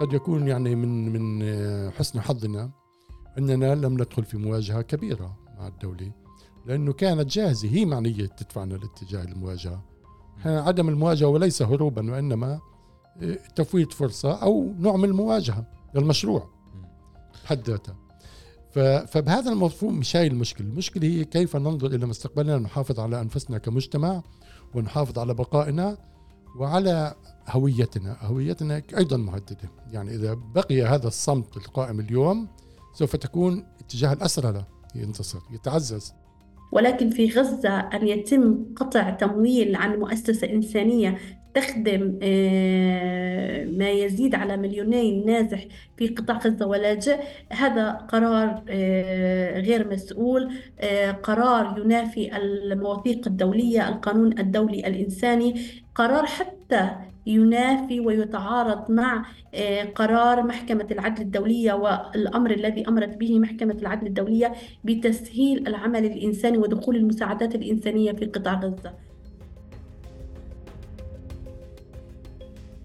[0.00, 2.70] قد يكون يعني من من حسن حظنا
[3.38, 6.12] أننا لم ندخل في مواجهة كبيرة مع الدولة
[6.66, 9.84] لأنه كانت جاهزة هي معنية تدفعنا لاتجاه المواجهة.
[10.44, 12.60] عدم المواجهة وليس هروبا وإنما
[13.22, 16.48] آه، تفويت فرصة أو نوع من المواجهة للمشروع
[17.44, 17.96] بحد ذاتها
[19.06, 20.66] فبهذا المفهوم مش هاي المشكلة.
[20.66, 24.22] المشكلة هي كيف ننظر إلى مستقبلنا نحافظ على أنفسنا كمجتمع
[24.74, 25.98] ونحافظ على بقائنا
[26.58, 27.14] وعلى
[27.48, 29.70] هويتنا هويتنا أيضا مهددة.
[29.92, 32.48] يعني إذا بقي هذا الصمت القائم اليوم
[32.94, 34.64] سوف تكون اتجاه الأسرى
[34.94, 36.14] ينتصر يتعزز.
[36.72, 41.18] ولكن في غزة أن يتم قطع تمويل عن مؤسسة إنسانية
[41.54, 45.64] تخدم آه، ما يزيد على مليوني نازح
[45.96, 47.16] في قطاع غزة ولاجئ
[47.52, 55.54] هذا قرار آه، غير مسؤول آه، قرار ينافي المواثيق الدولية القانون الدولي الإنساني.
[56.00, 56.90] قرار حتى
[57.26, 59.24] ينافي ويتعارض مع
[59.94, 66.96] قرار محكمة العدل الدولية والأمر الذي أمرت به محكمة العدل الدولية بتسهيل العمل الإنساني ودخول
[66.96, 68.92] المساعدات الإنسانية في قطاع غزة.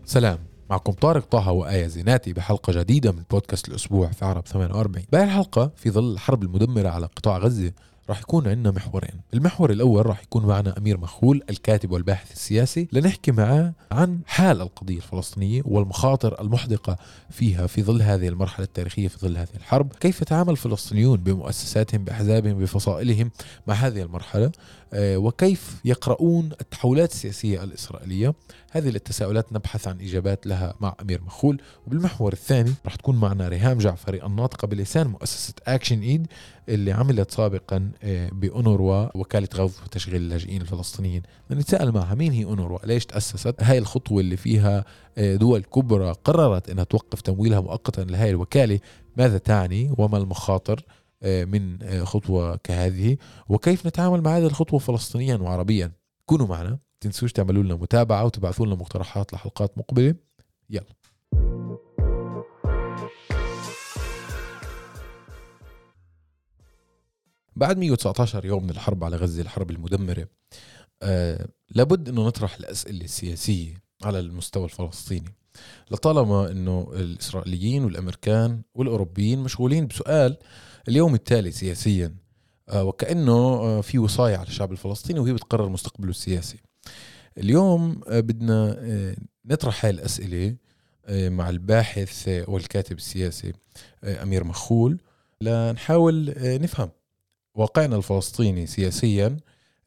[0.06, 0.38] سلام.
[0.70, 5.72] معكم طارق طه وآية زيناتي بحلقة جديدة من بودكاست الأسبوع في عرب 48 بهي الحلقة
[5.76, 7.72] في ظل الحرب المدمرة على قطاع غزة
[8.10, 9.22] راح يكون عندنا محورين.
[9.34, 14.98] المحور الأول راح يكون معنا أمير مخول الكاتب والباحث السياسي لنحكي معاه عن حال القضية
[14.98, 16.98] الفلسطينية والمخاطر المحدقة
[17.30, 19.94] فيها في ظل هذه المرحلة التاريخية في ظل هذه الحرب.
[20.00, 23.32] كيف تعامل الفلسطينيون بمؤسساتهم بأحزابهم بفصائلهم
[23.68, 24.52] مع هذه المرحلة؟
[24.94, 28.34] وكيف يقرؤون التحولات السياسية الإسرائيلية.
[28.72, 31.62] هذه التساؤلات نبحث عن إجابات لها مع أمير مخول.
[31.88, 36.28] وبالمحور الثاني رح تكون معنا ريهام جعفري الناطقة بلسان مؤسسة أكشن إيد
[36.70, 41.22] اللي عملت سابقا آه، بأونروا وكالة غوث وتشغيل اللاجئين الفلسطينيين.
[41.52, 44.86] نتساءل معها مين هي أونروا؟ ليش تأسست؟ هاي الخطوة اللي فيها
[45.18, 48.80] آه، دول كبرى قررت أنها توقف تمويلها مؤقتا لهذه الوكالة.
[49.18, 53.18] ماذا تعني؟ وما المخاطر؟ آه، من خطوة كهذه.
[53.50, 55.92] وكيف نتعامل مع هذه الخطوة فلسطينيا وعربيا؟
[56.26, 56.80] كونوا معنا.
[57.00, 60.16] تنسوش تعملوا لنا متابعة وتبعثوا لنا مقترحات لحلقات مقبلة.
[60.70, 60.96] يلا.
[67.56, 70.28] بعد 119 يوم من الحرب على غزة الحرب المدمرة
[71.04, 75.36] آه لابد أنه نطرح الأسئلة السياسية على المستوى الفلسطيني.
[75.92, 80.38] لطالما أنه الإسرائيليين والأمريكان والأوروبيين مشغولين بسؤال
[80.88, 82.16] اليوم التالي سياسيا
[82.70, 86.58] آه وكأنه آه في وصاية على الشعب الفلسطيني وهي بتقرر مستقبله السياسي.
[87.38, 88.78] اليوم آه بدنا
[89.46, 90.56] نطرح هاي الأسئلة
[91.10, 93.54] مع الباحث والكاتب السياسي
[94.04, 95.02] أمير مخول
[95.42, 96.90] لنحاول نفهم
[97.56, 99.38] واقعنا الفلسطيني سياسيا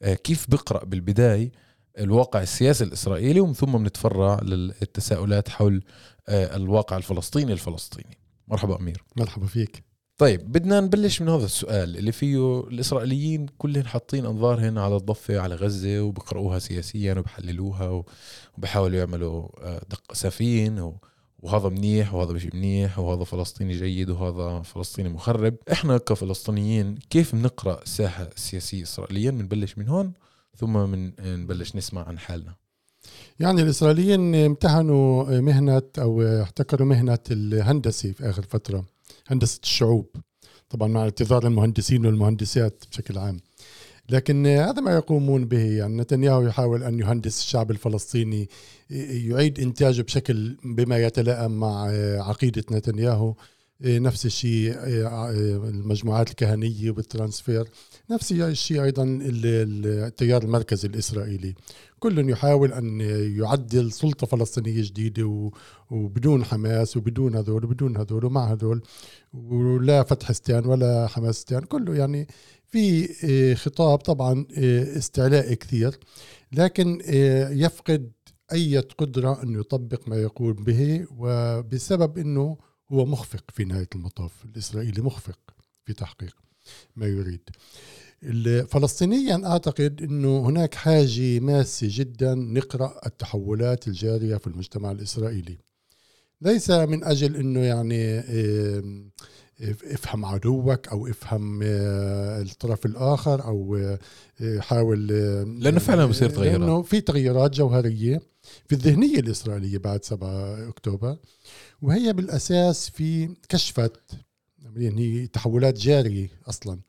[0.02, 1.52] كيف بقرأ بالبداية
[1.98, 5.82] الواقع السياسي الإسرائيلي ومن ثم بنتفرع للتساؤلات حول
[6.28, 8.18] الواقع الفلسطيني الفلسطيني.
[8.48, 9.04] مرحبا أمير.
[9.16, 9.87] مرحبا فيك.
[10.18, 15.54] طيب بدنا نبلش من هذا السؤال اللي فيه الإسرائيليين كلهم حاطين أنظارهم على الضفة على
[15.54, 18.04] غزة وبقرأوها سياسيا وبحللوها
[18.58, 20.92] وبحاولوا يعملوا آه، دق سفين
[21.38, 25.54] وهذا منيح وهذا مش منيح وهذا فلسطيني جيد وهذا فلسطيني مخرب.
[25.72, 30.12] إحنا كفلسطينيين كيف بنقرأ الساحة السياسية اسرائيليا بنبلش من هون
[30.56, 32.54] ثم من نبلش نسمع عن حالنا.
[33.40, 38.97] يعني الإسرائيليين امتهنوا مهنة أو احتكروا مهنة الهندسة في آخر فترة.
[39.28, 40.16] هندسة الشعوب
[40.70, 43.40] طبعا مع اعتذار المهندسين والمهندسات بشكل عام.
[44.10, 48.48] لكن هذا ما يقومون به يعني نتنياهو يحاول أن يهندس الشعب الفلسطيني
[48.90, 51.90] يعيد إنتاجه بشكل بما يتلائم مع
[52.20, 53.34] عقيدة نتنياهو.
[53.84, 54.74] نفس الشيء
[55.68, 57.68] المجموعات الكهنية والترانسفير
[58.10, 61.54] نفس الشيء أيضا التيار المركزي الإسرائيلي.
[61.98, 63.00] كل يحاول أن
[63.38, 65.50] يعدل سلطة فلسطينية جديدة
[65.90, 68.82] وبدون حماس وبدون هذول وبدون هذول ومع هذول.
[69.34, 72.28] ولا فتح ستان ولا حماس ستان كله يعني
[72.66, 74.46] في خطاب طبعا
[74.96, 75.98] استعلاء كثير.
[76.52, 77.02] لكن
[77.50, 78.12] يفقد
[78.52, 82.56] أي قدرة أن يطبق ما يقول به وبسبب أنه
[82.92, 85.38] هو مخفق في نهاية المطاف الإسرائيلي مخفق
[85.84, 86.36] في تحقيق
[86.96, 87.50] ما يريد.
[88.66, 95.58] فلسطينيا أعتقد أنه هناك حاجة ماسة جدا نقرأ التحولات الجارية في المجتمع الإسرائيلي.
[96.40, 98.20] ليس من أجل أنه يعني
[99.62, 106.60] افهم عدوك أو افهم آه، الطرف الآخر أو آه، حاول آه، لأنه فعلا بصير تغيرات
[106.60, 108.20] لأنه في تغيرات جوهرية
[108.68, 111.16] في الذهنية الإسرائيلية بعد 7 أكتوبر.
[111.82, 114.00] وهي بالأساس في كشفت
[114.76, 116.80] يعني هي تحولات جارية أصلا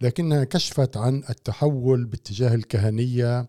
[0.00, 3.48] لكنها كشفت عن التحول باتجاه الكهنية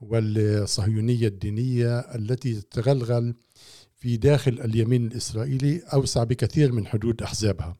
[0.00, 3.34] والصهيونية الدينية التي تتغلغل
[3.96, 7.76] في داخل اليمين الإسرائيلي أوسع بكثير من حدود أحزابها.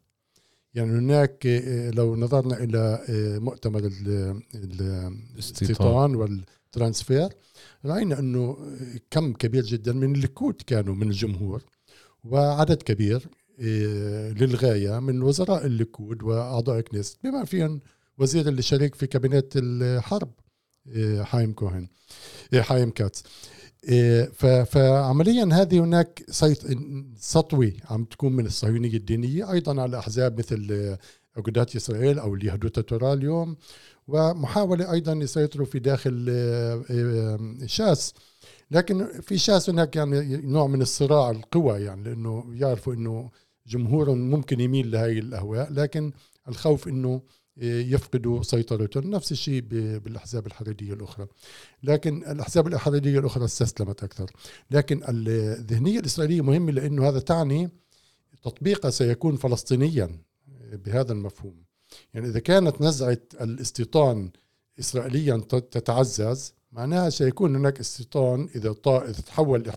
[0.75, 1.46] يعني هناك
[1.94, 7.28] لو نظرنا إلى آه، مؤتمر ال- ال- الاستيطان والترانسفير
[7.84, 8.56] رأينا أنه
[9.10, 11.62] كم كبير جدا من الليكود كانوا من الجمهور.
[12.25, 13.29] وعدد كبير
[13.61, 17.81] آه، للغاية من وزراء الليكود وأعضاء كنيست بما فيهم
[18.19, 20.32] وزير اللي شريك في كابينت الحرب
[20.97, 21.88] آه، حايم كوهن
[22.55, 23.23] آه، حايم كاتس.
[24.65, 26.25] فعمليا هذه هناك
[27.17, 30.97] سطوة عم تكون من الصهيونية الدينية أيضا على أحزاب مثل
[31.37, 33.56] أجودات إسرائيل أو اليهودية التوراه اليوم
[34.09, 36.26] ومحاولة أيضا يسيطروا في داخل
[37.67, 38.15] شاس.
[38.70, 43.31] لكن في شاس هناك يعني نوع من الصراع القوى يعني لأنه يعرفوا أنه
[43.67, 46.12] جمهورهم ممكن يميل لهي الأهواء لكن
[46.49, 49.11] الخوف آه، يفقدوا سيطرتهم.
[49.11, 51.26] نفس الشيء ب- بالأحزاب الحريدية الأخرى.
[51.82, 54.31] لكن الأحزاب الحريدية الأخرى استسلمت أكثر.
[54.70, 57.70] لكن الذهنية الإسرائيلية مهمة لأنه هذا تعني
[58.43, 60.19] تطبيقها سيكون فلسطينيا
[60.73, 61.62] بهذا المفهوم.
[62.15, 64.31] يعني إذا كانت نزعة الاستيطان
[64.81, 68.72] إسرائيليا ت- تتعزز معناها سيكون هناك استيطان إذا
[69.26, 69.72] تحول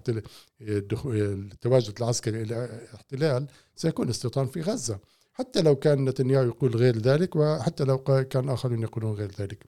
[0.62, 5.00] التواجد العسكري إلى احتلال سيكون استيطان في غزة.
[5.34, 9.66] حتى لو كان نتنياهو يقول غير ذلك وحتى لو كان آخرون يقولون غير ذلك.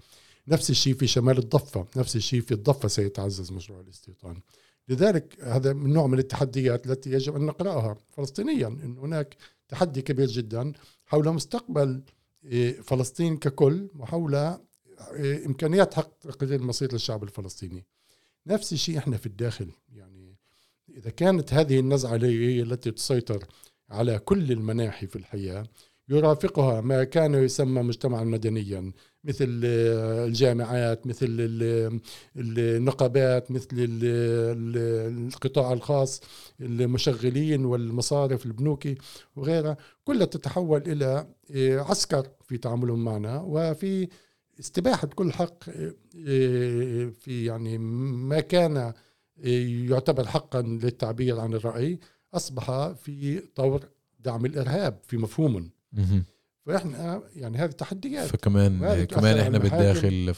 [0.47, 1.85] نفس الشيء في شمال الضفة.
[1.95, 4.39] نفس الشيء في الضفة سيتعزز مشروع الاستيطان.
[4.89, 9.35] لذلك هذا من نوع من التحديات التي يجب أن نقرأها فلسطينيا أن هناك
[9.69, 10.73] تحدي كبير جدا
[11.05, 12.01] حول مستقبل
[12.45, 14.57] إيه، فلسطين ككل وحول
[15.13, 17.85] إيه، إمكانيات حق تقرير المصير للشعب الفلسطيني.
[18.47, 19.69] نفس الشيء إحنا في الداخل.
[19.95, 20.37] يعني
[20.97, 23.43] إذا كانت هذه النزعة هي التي تسيطر
[23.89, 25.65] على كل المناحي في الحياة
[26.09, 28.91] يرافقها ما كان يسمى مجتمعا مدنيا
[29.23, 31.99] مثل الجامعات مثل ال-
[32.37, 33.99] النقابات مثل ال-
[34.57, 36.21] ال- القطاع الخاص
[36.61, 38.95] المشغلين والمصارف البنوكي
[39.35, 43.41] وغيرها كلها تتحول إلى آه، عسكر في تعاملهم معنا.
[43.41, 44.07] وفي
[44.59, 45.93] استباحة كل حق آه،
[46.27, 48.93] آه، في يعني ما كان آه،
[49.89, 51.99] يعتبر حقا للتعبير عن الرأي
[52.33, 53.83] أصبح في طور
[54.19, 56.25] دعم الإرهاب في مفهوم مهم.
[56.65, 59.57] فإحنا يعني هذه تحديات فكمان كمان إحنا.
[59.57, 60.33] بالداخل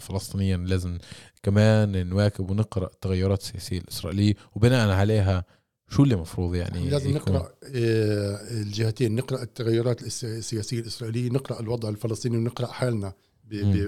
[0.00, 0.98] فلسطينيا لازم
[1.42, 5.44] كمان نواكب ونقرأ التغيرات السياسيه الإسرائيلية وبناء عليها
[5.88, 7.52] شو اللي مفروض يعني لازم يكون؟ نقرأ
[8.50, 13.12] الجهتين نقرأ التغيرات الس- السياسية الإسرائيلية نقرأ الوضع الفلسطيني ونقرأ حالنا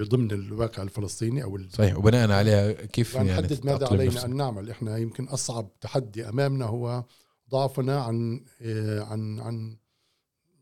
[0.03, 4.69] ضمن الواقع الفلسطيني أو صحيح وبناء عليها كيف يعني ونحدد ماذا علينا نفسك؟ أن نعمل
[4.69, 7.03] إحنا يمكن أصعب تحدي أمامنا هو
[7.51, 9.77] ضعفنا عن آه، عن عن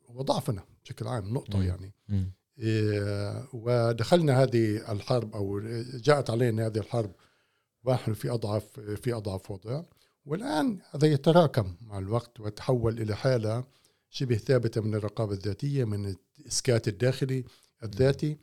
[0.10, 1.66] وضعفنا بشكل عام نقطة مم.
[1.66, 2.34] يعني مم.
[2.60, 5.60] إيه، ودخلنا هذه الحرب أو
[5.94, 7.12] جاءت علينا هذه الحرب
[7.84, 9.84] ونحن في أضعف في أضعف وضع
[10.26, 13.64] والآن هذا يتراكم مع الوقت وتحول إلى حالة
[14.10, 17.44] شبه ثابتة من الرقابة الذاتية من الإسكات الداخلي
[17.84, 18.38] الذاتي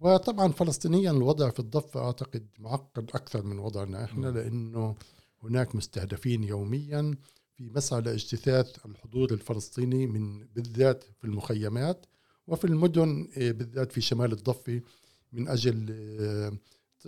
[0.00, 4.96] وطبعا فلسطينيا الوضع في الضفة أعتقد معقد أكثر من وضعنا إحنا لأنه
[5.42, 7.14] هناك مستهدفين يوميا
[7.56, 12.06] في مسعى لاجتثاث الحضور الفلسطيني من بالذات في المخيمات
[12.46, 14.80] وفي المدن آه، بالذات في شمال الضفة
[15.32, 16.52] من أجل آه،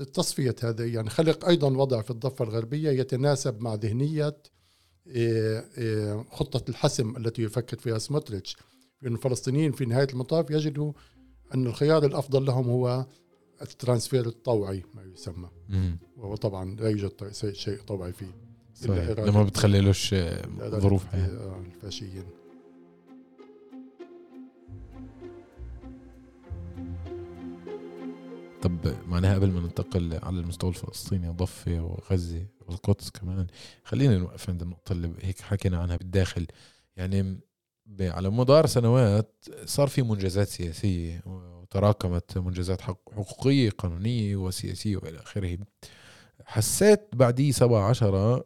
[0.04, 0.86] تصفية هذا.
[0.86, 4.36] يعني خلق أيضا وضع في الضفة الغربية يتناسب مع ذهنية
[5.08, 8.56] آه، آه، خطة الحسم التي يفكر فيها سموتريتش.
[9.02, 10.92] لأن الفلسطينيين في نهاية المطاف يجدوا
[11.54, 13.06] أن الخيار الأفضل لهم هو
[13.62, 15.48] الترانسفير الطوعي ما يسمى.
[15.68, 15.98] مم.
[16.16, 18.34] وهو طبعا لا يوجد شيء- طوعي فيه
[18.74, 19.10] صحيح.
[19.18, 20.46] لما بتخليلوش آه،
[20.78, 22.24] ظروف آه، الفاشيين.
[28.62, 33.46] طب معناها قبل ما ننتقل على المستوى الفلسطيني ضفة وغزة والقدس كمان
[33.84, 36.46] خلينا نوقف عند النقطة اللي هيك حكينا عنها بالداخل.
[36.96, 37.40] يعني
[38.00, 45.58] على مدار سنوات صار في منجزات سياسية وتراكمت منجزات حق- حقوقية قانونية وسياسية وإلى آخره.
[46.44, 48.44] حسيت بعدي سبعة عشرة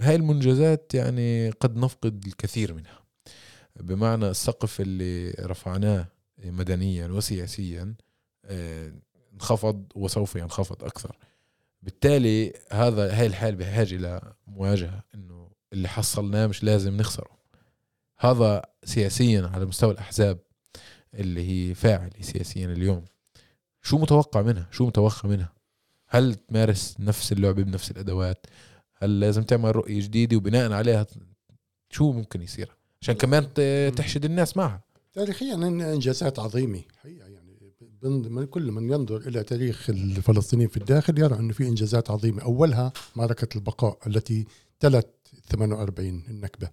[0.00, 2.98] هاي المنجزات يعني قد نفقد الكثير منها.
[3.80, 6.06] بمعنى السقف اللي رفعناه
[6.44, 7.94] مدنيا وسياسيا
[8.44, 8.92] آه،
[9.34, 11.16] انخفض وسوف ينخفض أكثر.
[11.82, 17.35] بالتالي هذا هاي الحال بحاجه إلى مواجهة إنه اللي حصلناه مش لازم نخسره.
[18.18, 20.38] هذا سياسيا على مستوى الأحزاب
[21.14, 23.04] اللي هي فاعله سياسيا اليوم.
[23.82, 25.52] شو متوقع منها؟ شو متوخى منها؟
[26.08, 28.46] هل تمارس نفس اللعبه بنفس الأدوات؟
[28.96, 31.06] هل لازم تعمل رؤية جديدة وبناء عليها
[31.90, 33.54] شو ممكن يصير؟ عشان كمان
[33.94, 34.82] تحشد الناس معها.
[35.12, 36.82] تاريخيا إنجازات عظيمة.
[36.96, 37.56] حقيقة يعني
[38.02, 42.42] من كل من ينظر إلى تاريخ الفلسطينيين في الداخل يرى إنه في إنجازات عظيمة.
[42.42, 44.46] أولها معركة البقاء التي
[44.80, 45.08] تلت
[45.50, 46.70] 48 النكبة.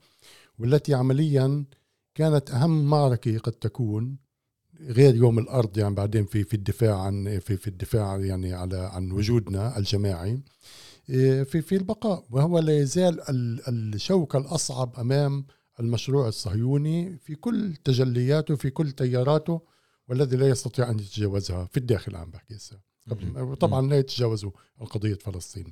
[0.60, 1.66] والتي عمليا
[2.16, 4.18] كانت أهم معركة قد تكون
[4.82, 9.12] غير يوم الأرض يعني بعدين في في الدفاع عن في في الدفاع يعني على عن
[9.12, 10.40] وجودنا الجماعي.
[11.10, 12.26] إيه، في في البقاء.
[12.30, 13.22] وهو لا يزال
[13.68, 15.46] الشوكة الأصعب أمام
[15.80, 19.62] المشروع الصهيوني في كل تجلياته في كل تياراته
[20.08, 22.93] والذي لا يستطيع أن يتجاوزها في الداخل عم بحكي هسه.
[23.60, 24.52] طبعا لا يتجاوزوا
[24.90, 25.72] قضية فلسطين.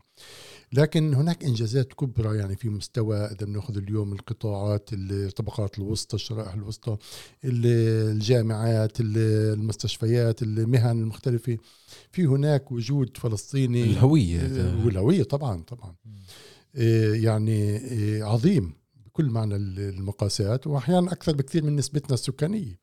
[0.74, 6.98] لكن هناك إنجازات كبرى يعني في مستوى إذا بناخذ اليوم القطاعات الطبقات الوسطى الشرائح الوسطى
[7.44, 11.58] الجامعات المستشفيات المهن المختلفة.
[12.12, 13.84] في هناك وجود فلسطيني.
[13.84, 15.96] الهوية والهوية طبعا طبعا.
[16.76, 18.74] إيه، يعني إيه، عظيم
[19.06, 22.80] بكل معنى المقاسات واحيانا أكثر بكثير من نسبتنا السكانية.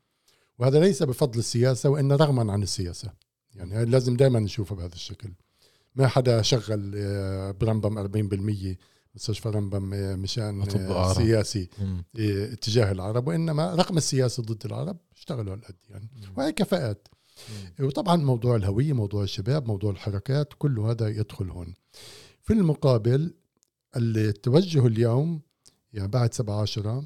[0.59, 3.28] وهذا ليس بفضل السياسة وإن رغما عن السياسة.
[3.59, 5.33] يعني لازم دائما نشوفها بهذا الشكل.
[5.97, 8.77] ما حدا شغل آه، برمبم 40%
[9.15, 11.69] مستشفى رمبم آه، مشان آه، سياسي
[12.19, 17.09] اتجاه العرب وإنما رغم السياسة ضد العرب اشتغلوا هالقد يعني وهي كفاءات.
[17.81, 21.75] وطبعا موضوع الهوية موضوع الشباب موضوع الحركات كل هذا يدخل هون.
[22.43, 23.35] في المقابل
[23.97, 25.41] التوجه اليوم
[25.93, 27.05] يعني بعد 17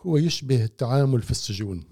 [0.00, 1.84] هو يشبه التعامل في السجون.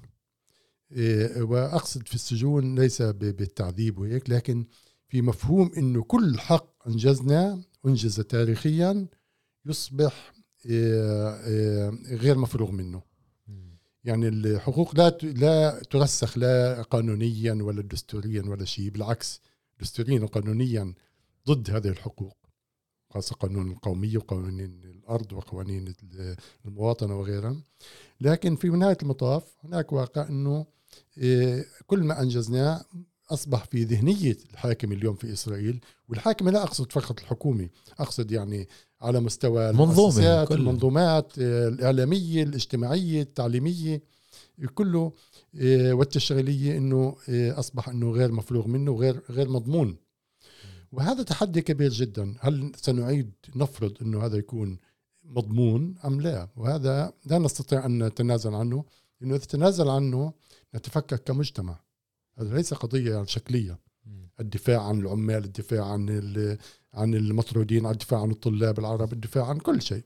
[1.36, 4.64] وأقصد في السجون ليس بالتعذيب وهيك لكن
[5.08, 9.06] في مفهوم إنه كل حق انجزناه أنجز تاريخيا
[9.66, 10.32] يصبح
[10.66, 13.02] إيه، إيه، غير مفروغ منه.
[14.04, 19.40] يعني الحقوق لا لا ترسخ لا قانونيا ولا دستوريا ولا شيء بالعكس
[19.80, 20.94] دستوريا وقانونيا
[21.48, 22.36] ضد هذه الحقوق
[23.10, 25.94] خاصة قانون القومية وقوانين الأرض وقوانين
[26.66, 27.56] المواطنة وغيرها.
[28.20, 30.66] لكن في نهاية المطاف هناك واقع أنه إيه،
[31.86, 32.84] كل ما أنجزناه
[33.30, 37.68] أصبح في ذهنية الحاكم اليوم في إسرائيل والحاكم لا أقصد فقط الحكومة
[37.98, 38.68] أقصد يعني
[39.00, 44.02] على مستوى منظومة المنظومات إيه، الإعلامية الاجتماعية التعليمية
[44.74, 45.12] كله
[45.54, 49.96] إيه، والتشغيلية أنه أصبح أنه غير مفروغ منه وغير غير مضمون.
[50.92, 52.34] وهذا تحدي كبير جدا.
[52.40, 54.78] هل سنعيد نفرض أنه هذا يكون
[55.24, 58.84] مضمون أم لا؟ وهذا لا نستطيع أن نتنازل عنه.
[59.22, 60.32] لأنه إذا تنازل عنه
[60.74, 61.80] نتفكك كمجتمع.
[62.38, 63.78] هذا ليس قضية شكلية.
[64.40, 66.08] الدفاع عن العمال الدفاع عن
[66.94, 70.04] عن المطرودين الدفاع عن الطلاب العرب الدفاع عن كل شيء.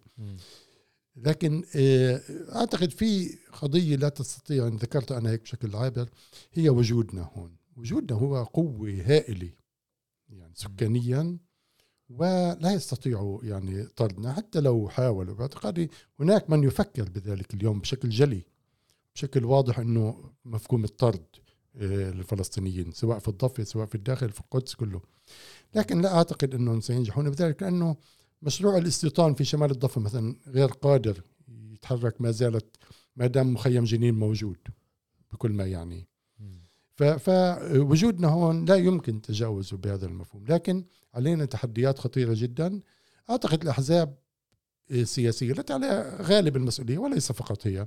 [1.16, 2.20] لكن آه،
[2.54, 6.08] أعتقد في قضية لا تستطيع إن ذكرت أنا هيك بشكل عابر
[6.52, 7.56] هي وجودنا هون.
[7.76, 9.50] وجودنا هو قوة هائلة
[10.28, 11.38] يعني سكانيا
[12.08, 14.32] ولا يستطيعوا يعني طردنا.
[14.32, 18.42] حتى لو حاولوا باعتقادي هناك من يفكر بذلك اليوم بشكل جلي.
[19.16, 21.26] بشكل واضح إنه مفهوم الطرد
[21.76, 25.00] آه، للفلسطينيين سواء في الضفة سواء في الداخل في القدس كله.
[25.74, 27.30] لكن لا أعتقد انهم سينجحون.
[27.30, 27.96] بذلك لأنه
[28.42, 32.76] مشروع الاستيطان في شمال الضفة مثلا غير قادر يتحرك ما زالت
[33.16, 34.58] ما دام مخيم جنين موجود
[35.32, 36.08] بكل ما يعني.
[37.18, 40.44] فوجودنا هون لا يمكن تجاوزه بهذا المفهوم.
[40.46, 42.80] لكن علينا تحديات خطيرة جدا.
[43.30, 44.18] أعتقد الأحزاب
[44.90, 47.86] السياسية التي عليها غالب المسؤولية وليس فقط هي.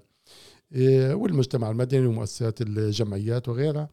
[1.13, 3.89] والمجتمع المدني ومؤسسات الجمعيات وغيرها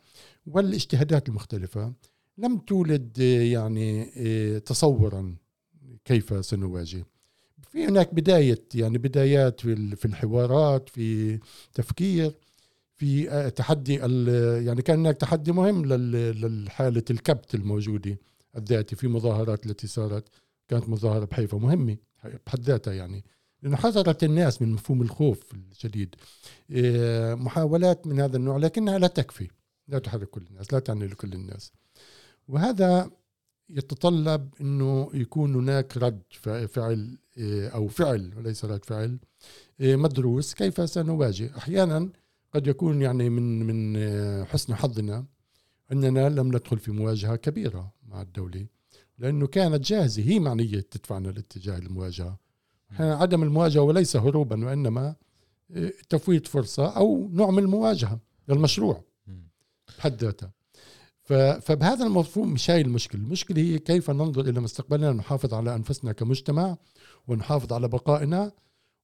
[0.46, 1.92] والاجتهادات المختلفة.
[2.38, 5.36] لم تولد يعني إيه، تصورا
[6.04, 7.04] كيف سنواجه.
[7.70, 11.38] في هناك بداية يعني بدايات في الحوارات في
[11.74, 12.34] تفكير
[12.96, 13.94] في آه، تحدي
[14.64, 18.18] يعني كان هناك تحدي مهم للحالة الكبت الموجودة
[18.56, 20.28] الذاتي في مظاهرات التي صارت.
[20.68, 21.96] كانت مظاهرة بحيفا مهمة
[22.46, 23.24] بحد ذاتها يعني.
[23.62, 26.14] لأنه حذرت الناس من مفهوم الخوف الشديد.
[26.70, 29.48] إيه، محاولات من هذا النوع لكنها لا تكفي.
[29.88, 31.72] لا تحرك كل الناس لا تعني لكل الناس.
[32.48, 33.10] وهذا
[33.68, 36.22] يتطلب إنه يكون هناك رد
[36.68, 39.18] فعل إيه، أو فعل وليس رد فعل
[39.80, 41.56] إيه، مدروس كيف سنواجه.
[41.58, 42.10] أحيانا
[42.52, 45.26] قد يكون يعني من من حسن حظنا
[45.92, 48.66] أننا لم ندخل في مواجهة كبيرة مع الدولة
[49.18, 52.38] لأنه كانت جاهزة هي معنية تدفعنا لاتجاه المواجهة.
[52.98, 55.14] عدم المواجهة وليس هروبا وإنما
[55.70, 59.04] آه، تفويت فرصة أو نوع من المواجهة للمشروع
[59.98, 60.52] بحد ذاتها
[61.60, 63.20] فبهذا المفهوم مش هاي المشكلة.
[63.20, 66.76] المشكلة هي كيف ننظر إلى مستقبلنا نحافظ على أنفسنا كمجتمع
[67.28, 68.52] ونحافظ على بقائنا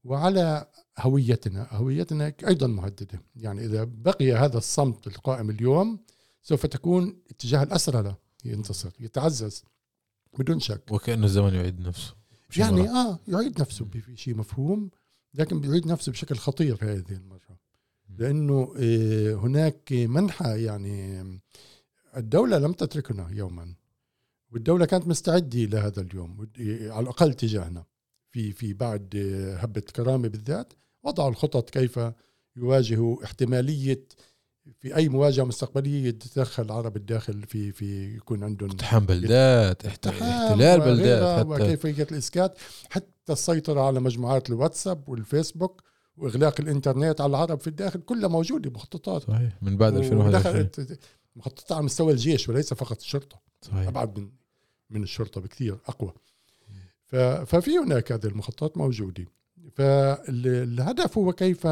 [0.05, 0.67] وعلى
[0.99, 1.69] هويتنا.
[1.71, 3.23] هويتنا أيضا مهددة.
[3.37, 5.99] يعني إذا بقي هذا الصمت القائم اليوم
[6.43, 9.65] سوف تكون اتجاه الأسرى ينتصر يتعزز
[10.39, 10.83] بدون شك.
[10.91, 12.22] وكانه الزمن يعيد نفسه.
[12.57, 14.91] يعني آه يعيد نفسه في شيء مفهوم
[15.35, 17.59] لكن بيعيد نفسه بشكل خطير هذه المرة.
[18.19, 21.23] لأنه آه، هناك منحى يعني
[22.17, 23.75] الدولة لم تتركنا يوما
[24.53, 26.49] والدولة كانت مستعدة لهذا اليوم
[26.91, 27.85] على الأقل تجاهنا.
[28.33, 32.01] في في بعد آه، هبة كرامة بالذات وضعوا الخطط كيف
[32.57, 34.05] يواجهوا احتمالية
[34.81, 40.81] في أي مواجهة مستقبلية يتدخل العرب الداخل في في يكون عندهم اقتحام بلدات احت- احتلال
[40.81, 41.49] بلدات حتى.
[41.49, 42.59] وكيفية الإسكات.
[42.91, 45.83] حتى السيطرة على مجموعات الواتساب والفيسبوك
[46.17, 49.23] وإغلاق الإنترنت على العرب في الداخل كلها موجودة مخططات.
[49.23, 50.99] صحيح من بعد 2021 ودخلت
[51.37, 53.41] مخططات على مستوى الجيش وليس فقط الشرطة.
[53.63, 53.89] صحيح.
[53.89, 54.31] أبعد من
[54.91, 56.13] من الشرطة بكثير أقوى.
[57.47, 59.25] ففي هناك هذه المخططات موجودة.
[59.75, 61.67] فالهدف هو كيف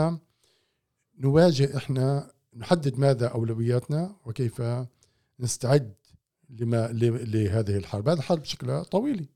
[1.18, 4.62] نواجه إحنا نحدد ماذا أولوياتنا وكيف
[5.40, 5.94] نستعد
[6.50, 8.08] لما لهذه الحرب.
[8.08, 9.26] هذه الحرب شكلها طويله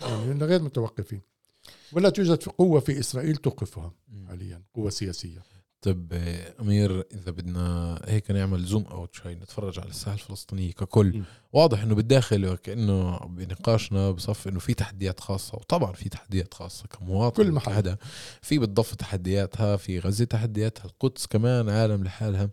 [0.00, 1.20] يعني غير متوقفين.
[1.92, 3.92] ولا توجد قوة في إسرائيل توقفها
[4.28, 5.42] حاليا قوة سياسية.
[5.84, 6.12] طب
[6.60, 11.24] أمير إذا بدنا هيك نعمل زوم اوت شوي نتفرج على الساحه الفلسطينية ككل م.
[11.52, 17.42] واضح إنه بالداخل وكانه بنقاشنا بصف إنه في تحديات خاصة وطبعا في تحديات خاصة كمواطن
[17.42, 17.72] كل محل.
[17.72, 17.98] هذا
[18.42, 22.50] في بالضفه تحدياتها في غزة تحدياتها القدس كمان عالم لحالها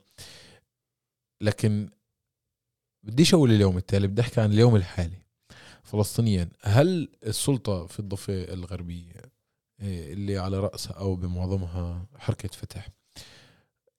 [1.42, 1.90] لكن
[3.04, 5.22] بديش أقول اليوم التالي بدي أحكي عن اليوم الحالي
[5.84, 9.14] فلسطينيا هل السلطة في الضفة الغربية
[9.82, 13.01] إيه، اللي على رأسها أو بمعظمها حركة فتح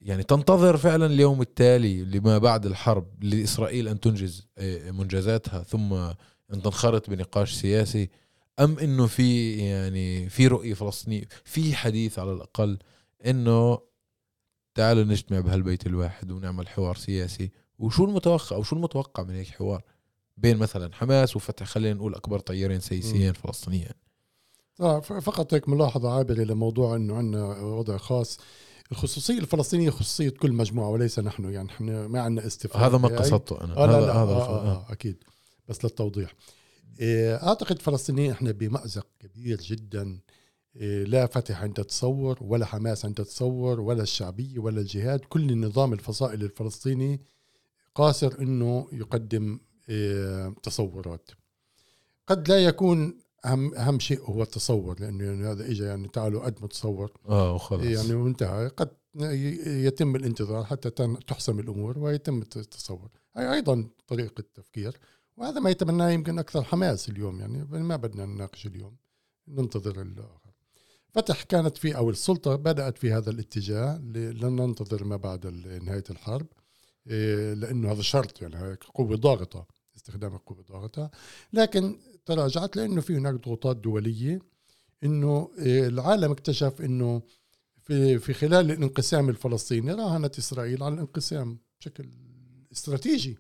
[0.03, 5.93] يعني تنتظر فعلا اليوم التالي لما بعد الحرب لإسرائيل أن تنجز إيه، منجزاتها ثم
[6.53, 8.11] أن تنخرط بنقاش سياسي
[8.61, 12.79] أم إنه في يعني في رؤية فلسطينية في حديث على الأقل
[13.27, 13.79] إنه
[14.75, 17.51] تعالوا نجتمع بهالبيت الواحد ونعمل حوار سياسي.
[17.79, 19.83] وشو المتوقع؟ أو شو المتوقع من هيك حوار؟
[20.37, 23.93] بين مثلا حماس وفتح خلينا نقول أكبر تيارين سياسيين فلسطينيين.
[24.81, 28.39] آه، فقط هيك ملاحظة عابرة لموضوع إنه عندنا وضع خاص.
[28.93, 32.87] الخصوصية الفلسطينية خصوصية كل مجموعة وليس نحن يعني إحنا ما عندنا استفادة.
[32.87, 33.19] هذا ما بهاي.
[33.19, 33.77] قصدته أنا.
[33.77, 34.93] آه لا هذا لا هذا آه الف- آه آه.
[34.93, 35.17] أكيد.
[35.69, 36.35] بس للتوضيح.
[37.01, 40.21] إيه، أعتقد فلسطينيين إحنا بمأزق كبير جدا.
[40.77, 45.21] إيه، لا فتح عند تصور ولا حماس عند تصور ولا الشعبية ولا الجهاد.
[45.21, 47.21] كل النظام الفصائل الفلسطيني
[47.95, 51.31] قاصر إنه يقدم إيه، تصورات.
[52.27, 56.69] قد لا يكون اهم أهم شيء هو التصور لأنه يعني هذا اجى يعني تعالوا قدموا
[56.69, 57.13] تصور.
[57.29, 58.91] آه وخلص يعني وانتهى قد
[59.67, 60.91] يتم الانتظار حتى
[61.27, 63.11] تحسم الأمور ويتم الت- التصور.
[63.37, 64.99] هي أيضا طريقة تفكير
[65.37, 68.97] وهذا ما يتمناه يمكن أكثر حماس اليوم يعني ما بدنا نناقش اليوم
[69.49, 70.53] ننتظر الآخر.
[71.11, 75.47] فتح كانت في أو السلطة بدأت في هذا الاتجاه لن ننتظر ما بعد
[75.83, 76.47] نهاية الحرب.
[77.07, 81.11] إيه، لأنه هذا شرط يعني قوة ضاغطة استخدام القوة ضاغطه
[81.53, 84.39] لكن تراجعت لأنه في هناك ضغوطات دولية
[85.05, 87.23] إنه إيه، العالم اكتشف إنه
[87.83, 92.09] في في خلال الانقسام الفلسطيني راهنت إسرائيل على الانقسام بشكل
[92.73, 93.39] استراتيجي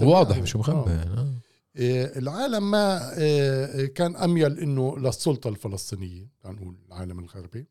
[0.00, 0.94] واضح مش مخبى آه.
[0.94, 2.18] يعني آه.
[2.18, 7.66] العالم ما إيه، كان أميل إنه للسلطة الفلسطينية تعال نقول العالم الغربي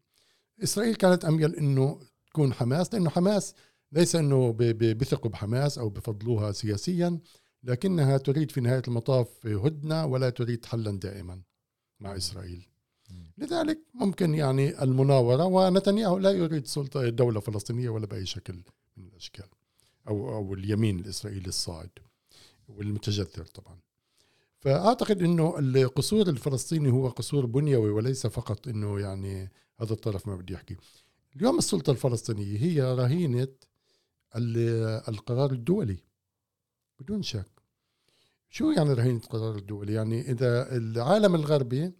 [0.63, 3.55] إسرائيل كانت أميل إنه تكون حماس لأنه حماس
[3.91, 7.19] ليس إنه بيثقوا بحماس أو بفضلوها سياسيا
[7.63, 11.41] لكنها تريد في نهاية المطاف هدنة ولا تريد حلا دائما
[11.99, 12.67] مع إسرائيل.
[13.37, 18.63] لذلك ممكن يعني المناورة ونتنياهو لا يريد سلطة دولة فلسطينية ولا بأي شكل
[18.97, 19.45] من الأشكال
[20.07, 21.89] أو أو اليمين الإسرائيلي الصاعد
[22.67, 23.77] والمتجذر طبعا.
[24.59, 30.55] فأعتقد أنه القصور الفلسطيني هو قصور بنيوي وليس فقط أنه يعني هذا الطرف ما بدي
[30.55, 30.75] أحكي
[31.35, 33.47] اليوم السلطة الفلسطينية هي رهينة
[34.35, 35.97] ال- القرار الدولي.
[36.99, 37.45] بدون شك.
[38.49, 41.91] شو يعني رهينة القرار الدولي يعني إذا العالم الغربي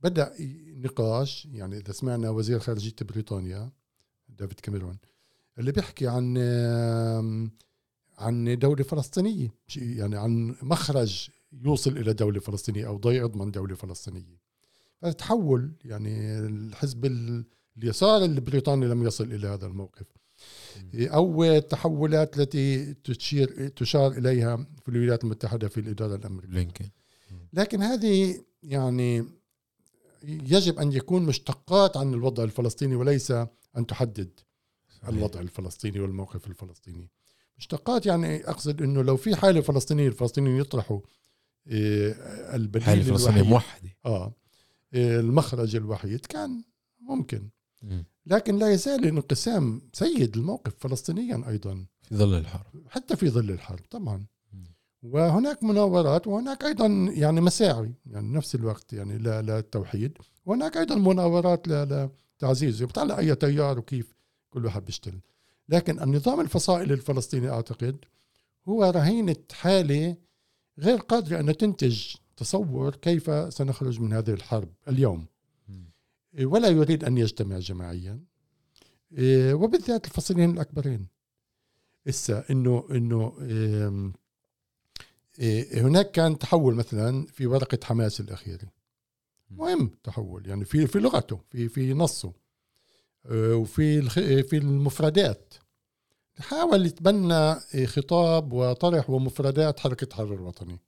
[0.00, 0.32] بدأ
[0.76, 3.72] نقاش يعني إذا سمعنا وزير خارجية بريطانيا
[4.28, 4.98] دافيد كاميرون
[5.58, 6.38] اللي بيحكي عن
[8.18, 14.40] عن دولة فلسطينية يعني عن مخرج يوصل إلى دولة فلسطينية أو ضي يضمن دولة فلسطينية.
[15.02, 17.44] فتحول يعني الحزب ال-
[17.76, 20.06] اليسار البريطاني لم يصل إلى هذا الموقف.
[20.94, 26.52] أو التحولات التي تشير تشار إليها في الولايات المتحدة في الإدارة الأمريكية.
[26.52, 26.88] بلينكن
[27.52, 29.24] لكن هذه يعني
[30.24, 33.30] يجب أن يكون مشتقات عن الوضع الفلسطيني وليس
[33.76, 34.40] أن تحدد
[35.08, 37.10] الوضع الفلسطيني والموقف الفلسطيني.
[37.58, 41.00] مشتقات يعني أقصد إنه لو في حالة فلسطينية الفلسطينيين يطرحوا
[41.66, 42.12] إيه،
[42.54, 43.90] البديل حالة فلسطينية موحدة.
[44.06, 44.34] آه
[44.94, 46.64] إيه، المخرج الوحيد كان
[47.00, 47.38] ممكن.
[47.38, 47.50] مم.
[48.26, 51.86] لكن لا يزال الانقسام سيد الموقف فلسطينيا أيضا.
[52.02, 52.66] في ظل الحرب.
[52.88, 54.26] حتى في ظل الحرب طبعا.
[55.02, 61.68] وهناك مناورات وهناك أيضا يعني مساعي يعني نفس الوقت يعني لا للتوحيد وهناك أيضا مناورات
[61.68, 64.14] ل- لتعزيز بتطلع أي تيار وكيف
[64.50, 65.20] كل واحد بيشتغل.
[65.68, 68.04] لكن النظام الفصائلي الفلسطيني أعتقد
[68.68, 70.16] هو رهينه حاله
[70.78, 75.26] غير قادره أن تنتج تصور كيف سنخرج من هذه الحرب اليوم.
[76.42, 78.20] ولا يريد أن يجتمع جماعيا.
[79.12, 81.06] إيه، وبالذات الفصيلين الأكبرين.
[82.08, 83.32] إسا إنه إنه
[85.38, 88.72] إيه، هناك كان تحول مثلا في ورقة حماس الأخيرة.
[89.50, 92.32] مهم تحول يعني في في لغته في في نصه.
[93.30, 94.02] وفي
[94.42, 95.54] في المفردات.
[96.38, 97.54] حاول يتبنى
[97.86, 100.78] خطاب وطرح ومفردات حركة التحرر الوطني.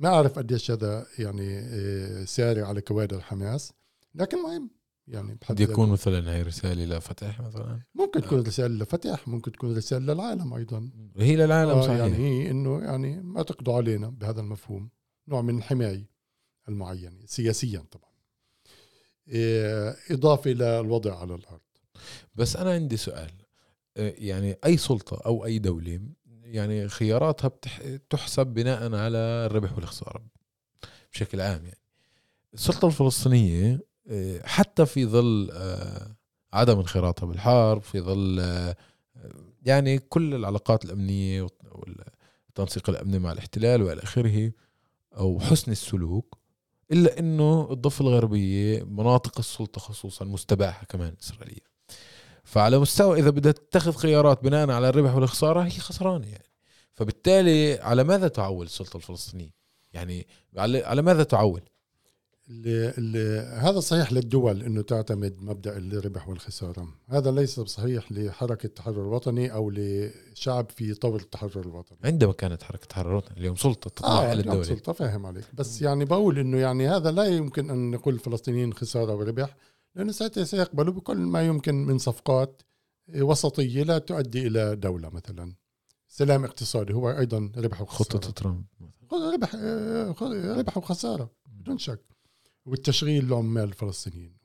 [0.00, 3.72] ما أعرف قديش هذا يعني سارع على كوادر حماس.
[4.16, 4.70] لكن مهم.
[5.08, 5.88] يعني بحد قد يكون.
[5.88, 10.90] مثلا هي رسالة لفتح مثلا؟ ممكن تكون رسالة لفتح ممكن تكون رسالة للعالم أيضا.
[11.16, 11.96] هي للعالم آه، صحيح.
[11.98, 14.90] يعني هي إنه يعني ما تقضوا علينا بهذا المفهوم.
[15.28, 16.10] نوع من الحماية
[16.68, 18.10] المعينة سياسيا طبعا.
[19.28, 21.60] إيه، إضافة للوضع على الأرض.
[22.34, 23.30] بس أنا عندي سؤال.
[23.96, 26.00] آه، يعني أي سلطة أو أي دولة
[26.42, 27.80] يعني خياراتها بتح...
[28.10, 30.24] تحسب بناء على الربح والخسارة
[31.12, 31.78] بشكل عام يعني.
[32.54, 33.80] السلطة الفلسطينية آه،
[34.44, 36.16] حتى في ظل آه،
[36.52, 38.76] عدم انخراطها بالحرب في ظل آه،
[39.62, 44.52] يعني كل العلاقات الأمنية والتنسيق الأمني مع الاحتلال وإلى آخره
[45.16, 46.38] أو حسن السلوك
[46.92, 51.66] إلا إنه الضفة الغربية مناطق السلطة خصوصا مستباحة كمان إسرائيلية
[52.44, 56.50] فعلى مستوى إذا بدها تتخذ خيارات بناء على الربح والخسارة هي خسرانة يعني
[56.94, 59.54] فبالتالي على ماذا تعول السلطة الفلسطينية؟
[59.92, 61.62] يعني على ماذا تعول؟
[63.58, 69.70] هذا صحيح للدول إنه تعتمد مبدأ الربح والخسارة، هذا ليس صحيح لحركة التحرر الوطني أو
[69.70, 71.98] لشعب في طور التحرر الوطني.
[72.04, 74.62] عندما كانت حركة تحرر الوطني اليوم سلطة تطلع آه على الدولة.
[74.62, 79.14] سلطة فاهم عليك، بس يعني بقول إنه يعني هذا لا يمكن أن نقول الفلسطينيين خسارة
[79.14, 79.56] وربح،
[79.94, 82.62] لأنه ساعتها سيقبلوا بكل ما يمكن من صفقات
[83.14, 85.54] وسطية لا تؤدي إلى دولة مثلا.
[86.08, 88.20] سلام اقتصادي هو أيضا ربح وخسارة.
[88.20, 88.64] خطة ترامب
[89.34, 90.14] ربح آه،
[90.58, 92.15] ربح وخسارة بدون شك.
[92.66, 94.36] والتشغيل العمال الفلسطينيين.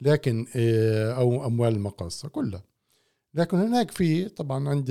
[0.00, 2.64] لكن آه، أو أموال المقاصة كلها.
[3.34, 4.86] لكن هناك في طبعا عند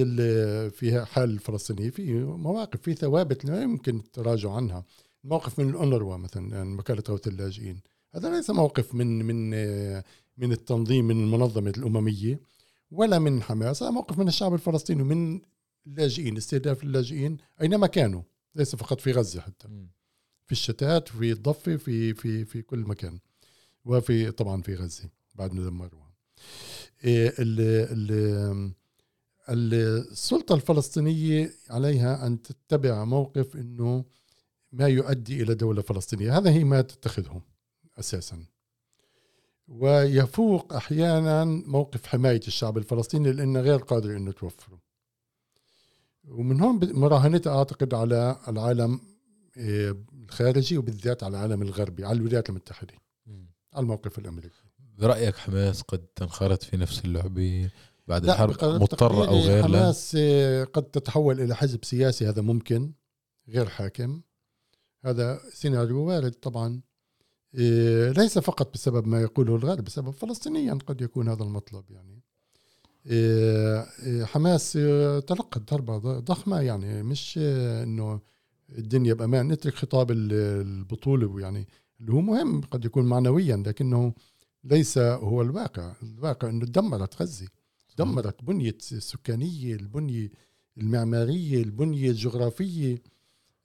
[0.76, 4.86] في حال الفلسطينيه في مواقف في ثوابت لا يمكن التراجع عنها.
[5.24, 7.80] موقف من الأونروا مثلا يعني وكاله غوث اللاجئين.
[8.16, 10.04] هذا ليس موقف من من آه،
[10.38, 12.40] من التنظيم من المنظمة الأممية
[12.92, 13.84] ولا من حماس.
[13.84, 15.42] هذا موقف من الشعب الفلسطيني ومن
[15.88, 18.22] اللاجئين استهداف اللاجئين أينما كانوا
[18.56, 19.68] ليس فقط في غزة حتى.
[20.52, 23.20] في الشتات في الضفة في في في كل مكان.
[23.86, 26.12] وفي طبعا في غزة بعد ما دمروها
[27.04, 28.74] إيه، ال-
[29.50, 29.74] ال-
[30.10, 34.06] السلطة الفلسطينية عليها أن تتبع موقف إنه
[34.72, 36.38] ما يؤدي إلى دولة فلسطينية.
[36.38, 37.42] هذا هي ما تتخذه
[38.00, 38.44] أساسا.
[39.68, 44.80] ويفوق أحيانا موقف حماية الشعب الفلسطيني لأنه غير قادر إنه توفره.
[46.28, 49.00] ومن هون مراهنتها أعتقد على العالم
[49.58, 49.98] إيه،
[50.32, 52.94] الخارجي وبالذات على العالم الغربي على الولايات المتحدة.
[53.74, 54.64] على الموقف الأمريكي.
[54.98, 57.70] برأيك حماس قد تنخرط في نفس اللعبه
[58.08, 62.42] بعد لا، الحرب أو تقديري غير لا؟ حماس آه، قد تتحول إلى حزب سياسي هذا
[62.42, 62.92] ممكن
[63.50, 64.22] غير حاكم.
[65.06, 66.82] هذا سيناريو وارد طبعا.
[67.60, 72.22] آه، ليس فقط بسبب ما يقوله الغرب بسبب فلسطينيا قد يكون هذا المطلب يعني.
[73.08, 73.88] آه،
[74.24, 74.74] حماس
[75.28, 77.40] تلقت ضربة ضخمة يعني مش
[77.84, 78.22] إنه
[78.78, 79.48] الدنيا بأمان.
[79.48, 81.68] نترك خطاب ال- البطولة يعني
[82.02, 84.14] اللي هو مهم قد يكون معنويا لكنه
[84.64, 85.94] ليس هو الواقع.
[86.04, 87.48] الواقع إنه دمرت غزة.
[87.98, 90.32] دمرت بنية السكانية البنية
[90.78, 92.94] المعمارية البنية الجغرافية.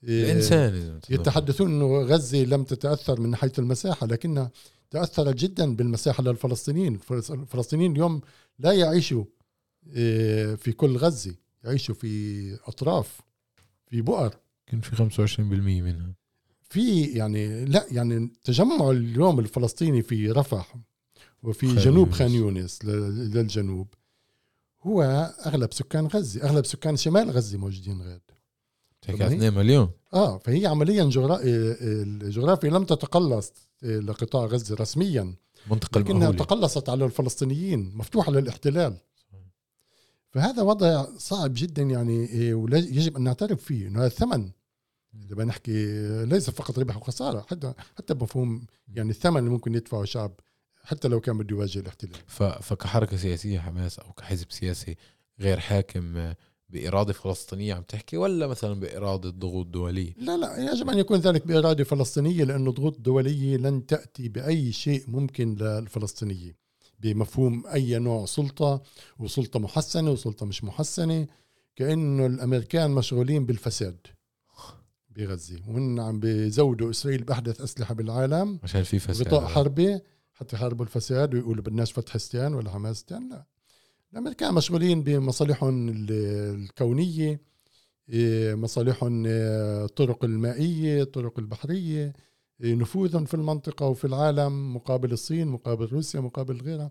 [0.04, 1.00] آه، الإنسان.
[1.10, 4.50] يتحدثون إنه غزة لم تتأثر من ناحية المساحة لكنها
[4.90, 6.94] تأثرت جدا بالمساحة للفلسطينيين.
[6.94, 8.20] الفلس- الفلسطينيين اليوم
[8.58, 9.24] لا يعيشوا
[9.96, 13.20] آه، في كل غزة يعيشوا في أطراف
[13.86, 14.34] في بؤر.
[14.72, 15.40] يمكن في 25%
[15.82, 16.14] منها.
[16.70, 20.74] في يعني لا يعني تجمع اليوم الفلسطيني في رفح
[21.42, 22.10] وفي خان جنوب.
[22.12, 22.84] خان يونس.
[22.84, 23.88] للجنوب
[24.82, 25.02] هو
[25.46, 28.20] أغلب سكان غزة أغلب سكان شمال غزة موجودين غير.
[29.02, 29.90] تحكي طبعاً على هي- 2 مليون.
[30.14, 31.36] آه فهي عمليا جغرا...
[31.36, 33.52] آه، الجغرافيا لم تتقلص
[33.84, 35.34] آه، لقطاع غزة رسميا
[35.70, 38.96] منطقة لكنها المأهولة تقلصت على الفلسطينيين مفتوحة للاحتلال.
[40.30, 44.50] فهذا وضع صعب جدا يعني آه، ويجب أن نعترف فيه إنه هذا ثمن
[45.30, 45.72] إذا نحكي
[46.24, 50.32] ليس فقط ربح وخسارة حتى حتى بمفهوم يعني الثمن اللي ممكن يدفعه شعب
[50.84, 52.16] حتى لو كان بده يواجه الاحتلال.
[52.60, 54.96] فكحركة سياسية حماس أو كحزب سياسي
[55.40, 56.36] غير حاكم آه،
[56.68, 61.46] بإرادة فلسطينية عم تحكي ولا مثلا بإرادة ضغوط دولية لا لا يجب أن يكون ذلك
[61.46, 66.56] بإرادة فلسطينية لأنه الضغوط الدولية لن تأتي بأي شيء ممكن للفلسطينيه
[67.00, 68.82] بمفهوم أي نوع سلطة
[69.18, 71.26] وسلطة محسنة وسلطة مش محسنة
[71.76, 74.06] كأنه الأمريكان مشغولين بالفساد
[75.16, 75.58] بغزة.
[75.68, 79.26] وهن عم بيزودوا إسرائيل بأحدث أسلحة بالعالم عشان في فساد.
[79.28, 80.00] غطاء حربي
[80.34, 83.46] حتى يحاربوا الفساد ويقولوا بدناش فتحستان ولا حماستان لا.
[84.12, 86.12] الامريكان مشغولين بمصالحهم ال-
[86.64, 87.40] الكونية
[88.08, 92.12] إيه، مصالحهم إيه، الطرق المائية الطرق البحرية
[92.60, 96.90] إيه، نفوذهم في المنطقة وفي العالم مقابل الصين مقابل روسيا مقابل غيرها.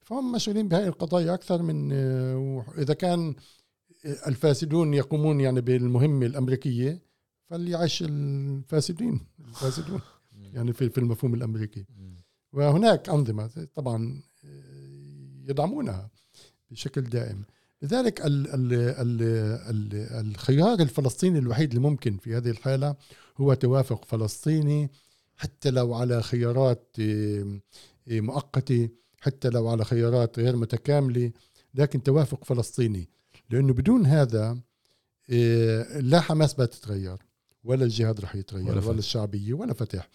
[0.00, 1.92] فهم مشغولين بهذه القضايا أكثر من
[2.78, 3.34] إذا كان
[4.26, 7.02] الفاسدون يقومون يعني بالمهمة الأمريكية
[7.50, 10.00] فليعيش الفاسدين الفاسدون.
[10.54, 11.86] يعني في في المفهوم الأمريكي.
[12.52, 14.22] وهناك أنظمة طبعا
[15.48, 16.10] يدعمونها
[16.70, 17.44] بشكل دائم.
[17.82, 19.22] لذلك ال ال ال
[19.70, 19.94] ال
[20.26, 22.96] الخيار الفلسطيني الوحيد الممكن في هذه الحالة
[23.36, 24.90] هو توافق فلسطيني
[25.36, 27.60] حتى لو على خيارات إيه،
[28.08, 28.88] إيه، مؤقتة
[29.20, 31.32] حتى لو على خيارات غير متكاملة
[31.74, 33.08] لكن توافق فلسطيني.
[33.50, 34.58] لأنه بدون هذا
[36.00, 37.25] لا حماس بتتغير
[37.66, 38.88] ولا الجهاد رح يتغير ولا ولا, فتح.
[39.52, 40.08] ولا فتح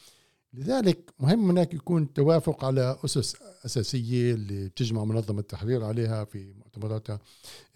[0.53, 3.35] لذلك مهم هناك يكون توافق على أسس
[3.65, 7.19] أساسية اللي بتجمع منظمة التحرير عليها في مؤتمراتها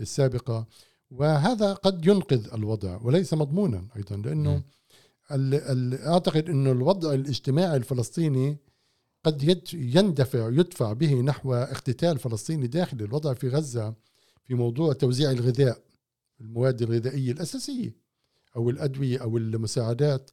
[0.01, 0.67] السابقة
[1.11, 4.63] وهذا قد ينقذ الوضع وليس مضمونا أيضا لأنه مم.
[5.31, 8.57] ال ال أعتقد أنه الوضع الاجتماعي الفلسطيني
[9.23, 13.93] قد يندفع يدفع به نحو اقتتال فلسطيني داخلي الوضع في غزة
[14.43, 15.81] في موضوع توزيع الغذاء
[16.41, 18.04] المواد الغذائية الأساسية
[18.55, 20.31] أو الأدوية أو المساعدات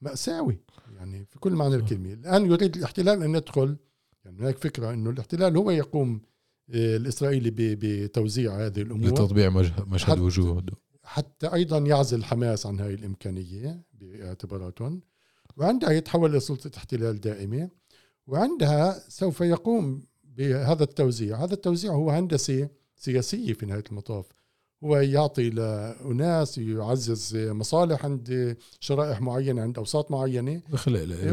[0.00, 0.58] مأساوي
[0.96, 1.82] يعني في كل معنى صح.
[1.82, 2.12] الكلمة.
[2.12, 3.76] الآن يريد الاحتلال أن يدخل
[4.24, 6.20] يعني هناك فكرة أنه الاحتلال هو يقوم
[6.74, 9.06] آه، الإسرائيلي ب- بتوزيع هذه الأمور.
[9.08, 10.70] لتطبيع مشهد حتى- وجود
[11.04, 15.00] حتى أيضا يعزل حماس عن هذه الإمكانية باعتباراتهم.
[15.56, 17.70] وعندها يتحول لسلطه احتلال دائمة.
[18.26, 21.44] وعندها سوف يقوم بهذا التوزيع.
[21.44, 24.26] هذا التوزيع هو هندسة سياسية في نهاية المطاف.
[24.84, 30.62] هو يعطي لأناس يعزز مصالح عند شرائح معينة عند أوساط معينة.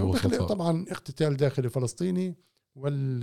[0.10, 0.48] بخلق وسطاء.
[0.48, 2.36] طبعا اقتتال داخلي فلسطيني
[2.76, 3.20] وال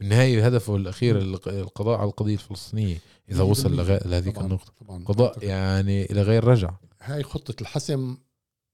[0.00, 2.98] بالنهاية هدفه الأخير الق- القضاء على القضية الفلسطينية
[3.30, 4.72] إذا وصل لهذيك النقطة.
[4.80, 6.70] طبعا قضاء يعني إلى غير رجع.
[7.02, 8.16] هاي خطة الحسم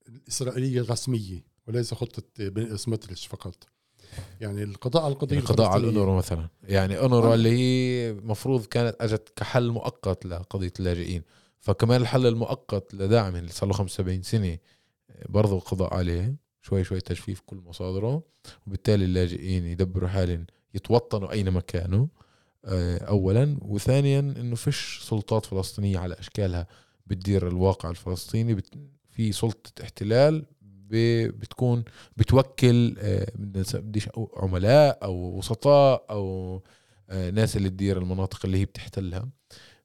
[0.09, 3.55] الإسرائيلية الرسمية وليس خطة بن سموتريتش فقط.
[4.40, 5.83] يعني القضاء على القضية يعني القضاء على.
[5.83, 6.49] الأونروا مثلا.
[6.62, 7.35] يعني أونروا.
[7.35, 11.23] اللي هي مفروض كانت أجت كحل مؤقت لقضية اللاجئين.
[11.61, 14.59] فكمان الحل المؤقت لداعم اللي صار له 75 سنة
[15.29, 16.35] برضه القضاء عليه.
[16.62, 18.23] شوي شوي تجفيف كل مصادره.
[18.66, 22.07] وبالتالي اللاجئين يدبروا حالهم يتوطنوا أينما كانوا
[22.64, 23.59] آه، أولا.
[23.62, 26.66] وثانيا إنه فيش سلطات فلسطينية على أشكالها
[27.07, 28.62] بتدير الواقع الفلسطيني.
[29.11, 30.46] في سلطة احتلال
[30.92, 31.85] بتكون
[32.16, 33.26] بتوكل آه،
[33.74, 36.62] بديش عملاء أو وسطاء أو
[37.11, 39.29] آه، ناس اللي تدير المناطق اللي هي بتحتلها.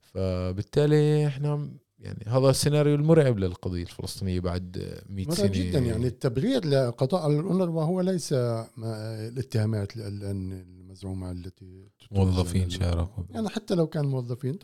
[0.02, 5.48] فبالتالي إحنا يعني هذا السيناريو المرعب للقضية الفلسطينية بعد آه، 100 مرة سنة.
[5.48, 5.80] جدا.
[5.80, 13.24] يعني التبرير للقضاء على الأونروا هو ليس ما- الاتهامات الآن المزعومة التي موظفين شاركوا.
[13.30, 14.60] يعني حتى لو كان موظفين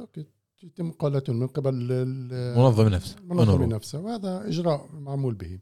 [0.63, 3.65] يتم قالتهم من قبل ال- المنظمه نفسها المنظمة.
[3.65, 5.59] نفسها وهذا إجراء معمول به.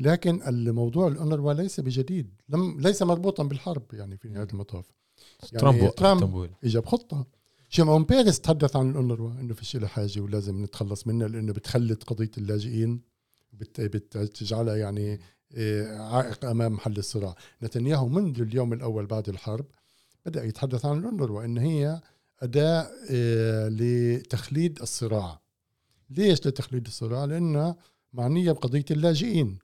[0.00, 4.84] لكن الموضوع الأونروا ليس بجديد لم ليس مربوطا بالحرب يعني في نهاية المطاف.
[5.52, 7.26] يعني ترامب ترامب اجى بخطه
[7.68, 12.30] شيمون بيريس تحدث عن الأونروا إنه فيش لها حاجة ولازم نتخلص منها لأنه بتخلد قضية
[12.38, 13.00] اللاجئين
[13.52, 15.20] بت- بتجعلها يعني
[15.54, 17.34] آه، عائق أمام حل الصراع.
[17.62, 19.66] نتنياهو منذ اليوم الأول بعد الحرب
[20.26, 22.00] بدأ يتحدث عن الأونروا إن هي
[22.40, 25.40] أداة آه، لتخليد الصراع.
[26.10, 27.76] ليش لتخليد الصراع؟ لانها
[28.12, 29.58] معنية بقضية اللاجئين.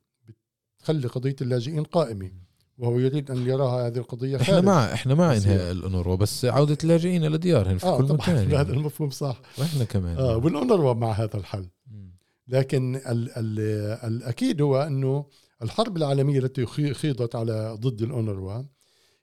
[0.87, 2.31] بتخلي قضيه اللاجئين قائمة
[2.79, 6.79] وهو يريد أن يراها هذه القضية إحنا خارج مع إحنا مع انهاء الأونروا بس عودة
[6.85, 8.71] اللاجئين لديارهم في آه كل طبعا مكان هذا يعني.
[8.71, 9.41] المفهوم صح.
[9.59, 10.17] وإحنا كمان.
[10.19, 11.69] آه والأونروا مع هذا الحل.
[12.49, 13.61] لكن ال ال
[14.13, 15.27] الأكيد هو أنه
[15.63, 18.63] الحرب العالمية التي خي- خيضت على ضد الأونروا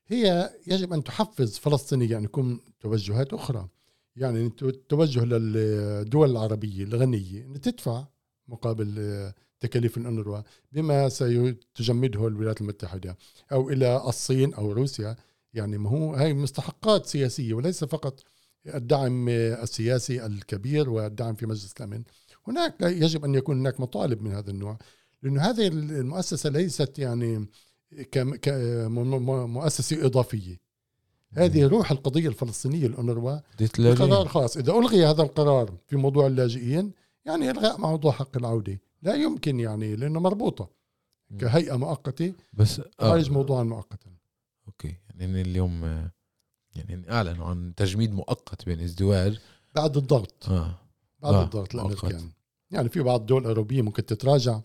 [0.08, 3.68] هي يجب أن تحفز فلسطينيا يعني يكون توجهات أخرى.
[4.16, 4.50] يعني
[4.90, 8.06] توجه للدول العربية الغنية أن تدفع
[8.48, 13.18] مقابل آه، تكاليف الأونروا بما ستجمده الولايات المتحدة
[13.52, 15.16] أو إلى الصين أو روسيا.
[15.54, 18.24] يعني ما هو هاي مستحقات سياسية وليس فقط
[18.76, 22.04] الدعم السياسي الكبير والدعم في مجلس الأمن.
[22.48, 24.78] هناك يجب أن يكون هناك مطالب من هذا النوع
[25.24, 27.46] لأنه هذه المؤسسة ليست يعني
[28.12, 28.50] كم- ك-
[28.88, 30.58] م- م- مؤسسة إضافية.
[31.34, 34.58] هذه روح القضية الفلسطينية الأونروا ديت قرار خاص.
[34.58, 36.92] إذا ألغي هذا القرار في موضوع اللاجئين
[37.26, 38.80] يعني إلغاء موضوع حق العودة.
[39.04, 40.70] لا يمكن يعني لأنه مربوطة.
[41.40, 42.34] كهيئة مؤقتة.
[42.54, 42.86] بس آه.
[43.00, 44.10] خارج موضوعا مؤقتا.
[44.68, 44.96] أوكي.
[45.20, 46.12] يعني اليوم آه،
[46.76, 49.40] يعني أعلنوا عن تجميد مؤقت بين ازدواج.
[49.76, 50.50] بعد الضغط.
[50.50, 50.80] آه.
[51.22, 51.76] بعد آه، الضغط مؤقت.
[51.76, 52.32] الامريكاني
[52.72, 54.60] يعني في بعض الدول الأوروبية ممكن تتراجع.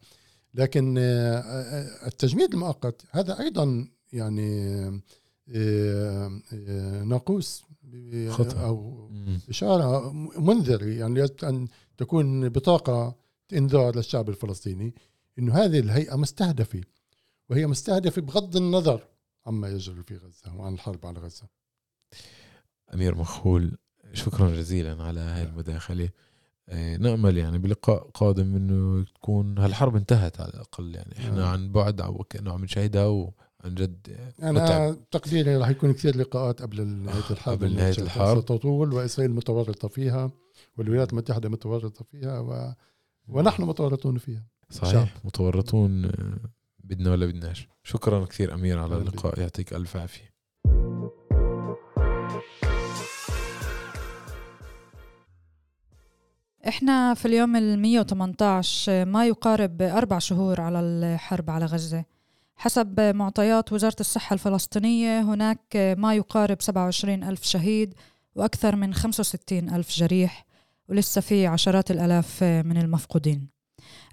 [0.54, 4.84] لكن آه، آه، التجميد المؤقت هذا أيضا يعني
[5.48, 6.40] آه،
[7.04, 7.64] ناقوس
[8.28, 8.70] خطأ.
[9.10, 9.40] مم.
[9.48, 13.14] إشارة منذر يعني أن تكون بطاقة
[13.52, 14.94] إنذار للشعب الفلسطيني
[15.38, 16.80] إنه هذه الهيئة مستهدفة
[17.50, 19.04] وهي مستهدفة بغض النظر
[19.46, 21.48] عما يجري في غزة وعن الحرب على غزة
[22.94, 23.78] أمير مخول
[24.12, 26.10] شكرا جزيلا على هاي المداخلة
[26.68, 31.46] آه، نأمل يعني بلقاء قادم إنه تكون هالحرب انتهت على الأقل يعني إحنا نعم.
[31.46, 35.10] عن بعد أو كانه عم نشاهدها وعن جد متعب.
[35.10, 38.40] تقديري راح يكون كثير لقاءات قبل نهاية الحرب قبل التي الحرب.
[38.40, 40.30] ستطول وإسرائيل متورطة فيها
[40.76, 42.74] والولايات المتحدة متورطة فيها و...
[43.28, 44.46] ونحن متورطون فيها.
[44.70, 46.38] صحيح متورطون آه،
[46.78, 47.68] بدنا ولا بدناش.
[47.84, 48.96] شكرا كثير أمير على.
[48.96, 50.28] اللقاء يعطيك ألف عافية.
[56.68, 62.04] إحنا في اليوم ال 118 ما يقارب أربع شهور على الحرب على غزة.
[62.56, 67.94] حسب معطيات وزارة الصحة الفلسطينية هناك ما يقارب 27 ألف شهيد
[68.34, 70.47] وأكثر من 65 ألف جريح.
[70.88, 73.48] ولسه في عشرات الألاف من المفقودين.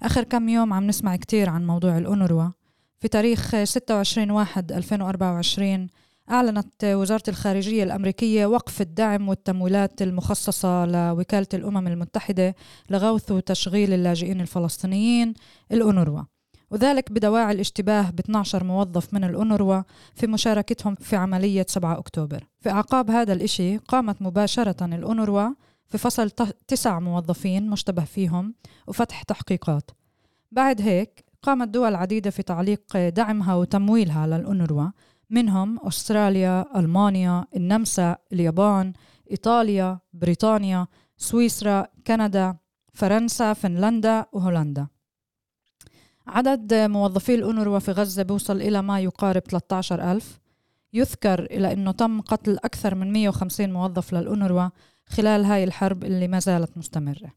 [0.02, 2.50] آخر كم يوم عم نسمع كتير عن موضوع الأونروا.
[2.98, 5.86] في تاريخ 26 واحد 2024
[6.30, 12.54] أعلنت وزارة الخارجية الأمريكية وقف الدعم والتمويلات المخصصة لوكالة الأمم المتحدة
[12.90, 15.34] لغوث وتشغيل اللاجئين الفلسطينيين
[15.72, 16.22] الأونروا.
[16.70, 19.82] وذلك بدواعي الاشتباه ب 12 موظف من الأونروا
[20.14, 22.44] في مشاركتهم في عملية 7 أكتوبر.
[22.60, 25.50] في أعقاب هذا الإشي قامت مباشرة الأونروا
[25.88, 26.30] في فصل
[26.68, 28.54] تسع موظفين مشتبه فيهم
[28.86, 29.90] وفتح تحقيقات.
[30.52, 34.88] بعد هيك قامت دول عديدة في تعليق دعمها وتمويلها للأونروا
[35.30, 38.92] منهم أستراليا، ألمانيا، النمسا، اليابان،
[39.30, 42.56] إيطاليا، بريطانيا، سويسرا، كندا،
[42.92, 44.86] فرنسا، فنلندا وهولندا.
[46.26, 50.40] عدد موظفي الأونروا في غزة بيوصل إلى ما يقارب 13 ألف.
[50.92, 54.68] يذكر إلى أنه تم قتل أكثر من 150 موظف للأونروا
[55.06, 57.32] خلال هاي الحرب اللي ما زالت مستمرة.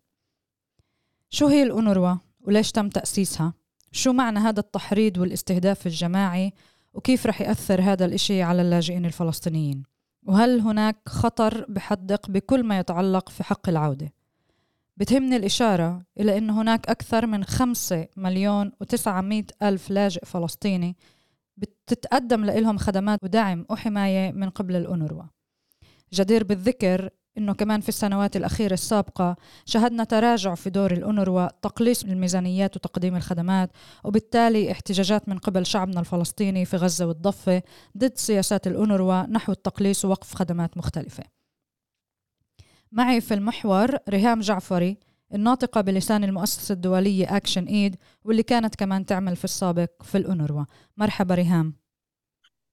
[1.29, 3.53] شو هي الأونروا وليش تم تأسيسها؟
[3.91, 6.53] شو معنى هذا التحريض والاستهداف الجماعي؟
[6.93, 9.84] وكيف رح يأثر هذا الإشي على اللاجئين الفلسطينيين؟
[10.23, 14.13] وهل هناك خطر بحدق بكل ما يتعلق في حق العودة؟
[14.97, 20.95] بتهمني الإشارة إلى أن هناك أكثر من خمسة مليون وتسعمائة ألف لاجئ فلسطيني
[21.58, 25.23] بتتقدم لهم خدمات ودعم وحماية من قبل الأونروا.
[26.13, 32.75] جدير بالذكر إنه كمان في السنوات الأخيرة السابقة شهدنا تراجع في دور الأونروا تقليص الميزانيات
[32.75, 33.71] وتقديم الخدمات
[34.04, 37.62] وبالتالي احتجاجات من قبل شعبنا الفلسطيني في غزة والضفة
[37.97, 41.23] ضد سياسات الأونروا نحو التقليص ووقف خدمات مختلفة.
[42.91, 44.97] معي في المحور ريهام جعفري
[45.34, 50.65] الناطقة بلسان المؤسسة الدولية أكشن إيد واللي كانت كمان تعمل في السابق في الأونروا
[50.97, 51.73] مرحبا ريهام.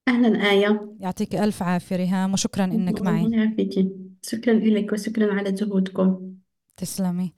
[0.08, 0.96] أهلا آية.
[1.00, 3.24] يعطيك ألف عافية ريهام وشكرا إنك معي.
[3.24, 4.05] الله يعافيك.
[4.30, 6.34] شكرا لك وشكرا على جهودكم.
[6.76, 7.32] تسلمي.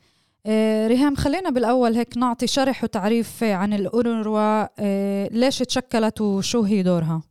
[0.46, 6.82] آه، ريهام خلينا بالأول هيك نعطي شرح وتعريف عن الأونروا آه، ليش تشكلت وشو هي
[6.82, 7.22] دورها؟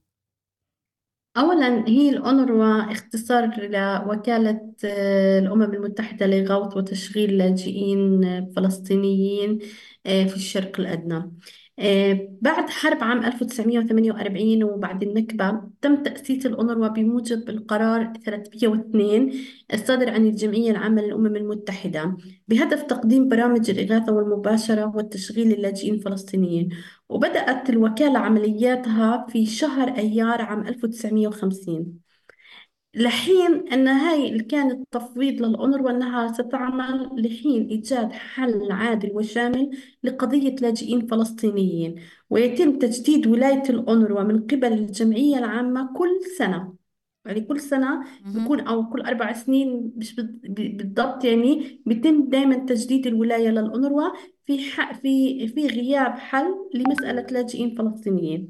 [1.38, 8.22] أولا هي الأونروا اختصار لوكالة آه، الأمم المتحدة لغوث وتشغيل لاجئين
[8.56, 9.60] فلسطينيين
[10.04, 11.32] في الشرق الأدنى.
[12.42, 19.34] بعد حرب عام 1948 وبعد النكبة تم تأسيس الأونروا بموجب القرار 302
[19.74, 26.70] الصادر عن الجمعية العامة للأمم المتحدة بهدف تقديم برامج الإغاثة والمباشرة والتشغيل للاجئين الفلسطينيين.
[27.10, 32.07] وبدأت الوكالة عملياتها في شهر أيار عام 1950
[32.98, 39.72] لحين أن هاي اللي كان التفويض للأونروا أنها ستعمل لحين إيجاد حل عادل وشامل
[40.04, 41.96] لقضية لاجئين فلسطينيين
[42.30, 46.74] ويتم تجديد ولاية الأونروا من قبل الجمعية العامة كل سنة.
[47.26, 50.16] يعني كل سنة بكون أو كل أربع سنين مش
[50.50, 54.10] بالضبط يعني بيتم دائما تجديد الولاية للأونروا
[54.46, 58.48] في ح- في في غياب حل لمسألة لاجئين فلسطينيين.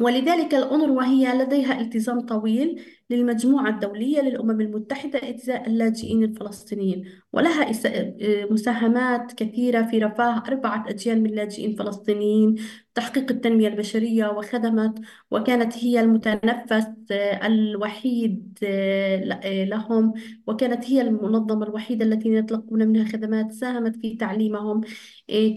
[0.00, 8.46] ولذلك الأونروا هي لديها التزام طويل للمجموعة الدولية للأمم المتحدة إجزاء اللاجئين الفلسطينيين ولها آه،
[8.50, 12.54] مساهمات كثيرة في رفاه أربعة أجيال من اللاجئين الفلسطينيين
[12.94, 15.00] تحقيق التنمية البشرية وخدمت
[15.30, 20.12] وكانت هي المتنفس آه، الوحيد آه، لهم
[20.46, 24.80] وكانت هي المنظمة الوحيدة التي يتلقون منها خدمات ساهمت في تعليمهم.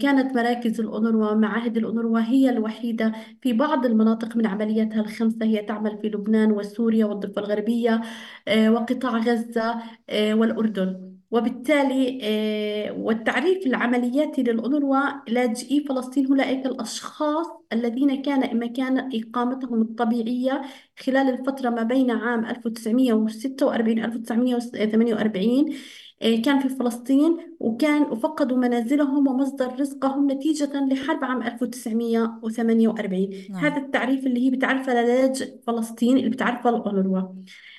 [0.02, 5.98] كانت مراكز الأونروا معاهد الأونروا هي الوحيدة في بعض المناطق من عملياتها الخمسة هي تعمل
[6.02, 8.00] في لبنان وسوريا والضفة الغربية
[8.48, 11.10] آه، وقطاع غزة آه، والأردن.
[11.30, 20.62] وبالتالي آه، والتعريف العملياتي للأونروا لاجئي فلسطين أولئك الأشخاص الذين كان مكان إقامتهم الطبيعية
[20.98, 25.74] خلال الفترة ما بين عام 1946 1948 آه،
[26.20, 33.64] كان في فلسطين وكان وفقدوا منازلهم ومصدر رزقهم نتيجة لحرب عام 1948 نعم.
[33.64, 37.22] هذا التعريف اللي هي بتعرفها للاجئ فلسطين اللي بتعرفها الأونروا.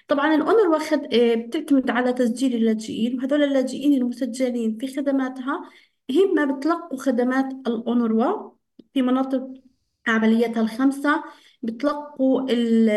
[0.08, 1.14] طبعا الأونروا خد...
[1.14, 5.70] آه، بتعتمد على تسجيل اللاجئين وهذول اللاجئين المسجلين في خدماتها
[6.12, 8.52] هم بتلقوا خدمات الأونروا
[8.94, 9.54] في مناطق
[10.08, 11.24] عملياتها الخمسة.
[11.64, 12.89] بتلقوا ال-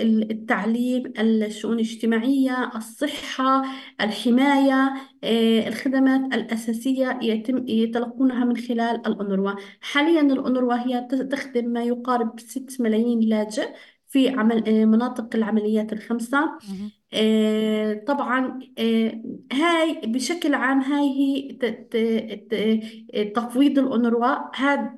[0.00, 3.62] ال- التعليم الشؤون الاجتماعية الصحة
[4.00, 4.92] الحماية
[5.24, 12.80] آه، الخدمات الأساسية يتم يتلقونها من خلال الأونروا حاليا الأونروا هي تخدم ما يقارب 6
[12.80, 13.68] ملايين لاجئ
[14.08, 16.38] في عمل آه، مناطق العمليات الخمسة.
[16.44, 16.90] مهم.
[17.12, 24.94] آه، طبعا آه، هاي بشكل عام هاي هي ت- ت- ت- تفويض الأونروا هذا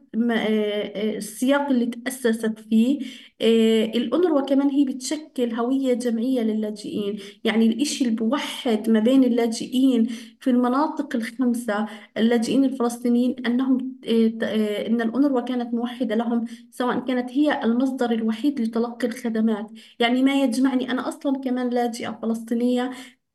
[1.16, 2.98] السياق اللي تأسست فيه
[3.40, 7.18] آه، الأونروا كمان هي بتشكل هوية جمعية للاجئين.
[7.44, 10.06] يعني الإشي اللي بوحد ما بين اللاجئين
[10.40, 11.86] في المناطق الخمسة
[12.16, 18.60] اللاجئين الفلسطينيين أنهم آه، آه، أن الأونروا كانت موحدة لهم سواء كانت هي المصدر الوحيد
[18.60, 19.70] لتلقي الخدمات.
[19.98, 22.90] يعني ما يجمعني أنا أصلا كمان لاجئة فلسطينية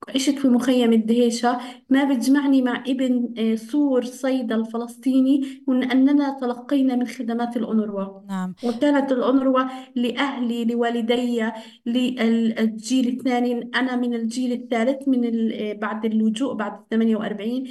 [0.09, 1.57] عشت في مخيم الدهيشة.
[1.89, 8.19] ما بيجمعني مع ابن آه، سور صيدا الفلسطيني وإن أننا تلقينا من خدمات الأونروا.
[8.27, 8.53] نعم.
[8.63, 9.63] وكانت الأونروا
[9.95, 11.49] لأهلي لوالدي
[11.85, 13.69] للجيل الثاني.
[13.75, 17.67] أنا من الجيل الثالث من ال- آه، بعد اللجوء بعد 48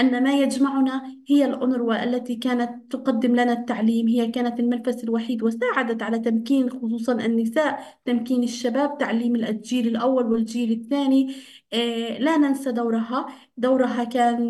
[0.00, 6.02] أن ما يجمعنا هي الأونروا التي كانت تقدم لنا التعليم هي كانت المنفذ الوحيد وساعدت
[6.02, 11.34] على تمكين خصوصا النساء تمكين الشباب تعليم الجيل الأول والجيل الثاني.
[11.72, 13.26] آه، لا ننسى دورها.
[13.56, 14.42] دورها كان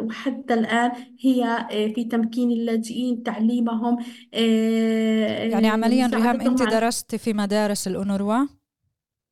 [0.00, 0.90] وحتى الآن
[1.20, 3.96] هي آه، في تمكين اللاجئين تعليمهم.
[4.34, 8.46] آه، يعني عمليا ريهام على- درست في مدارس الأونروا؟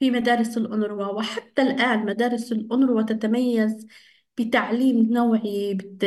[0.00, 3.86] في مدارس الأونروا وحتى الآن مدارس الأونروا تتميز
[4.38, 6.04] بتعليم نوعي بت-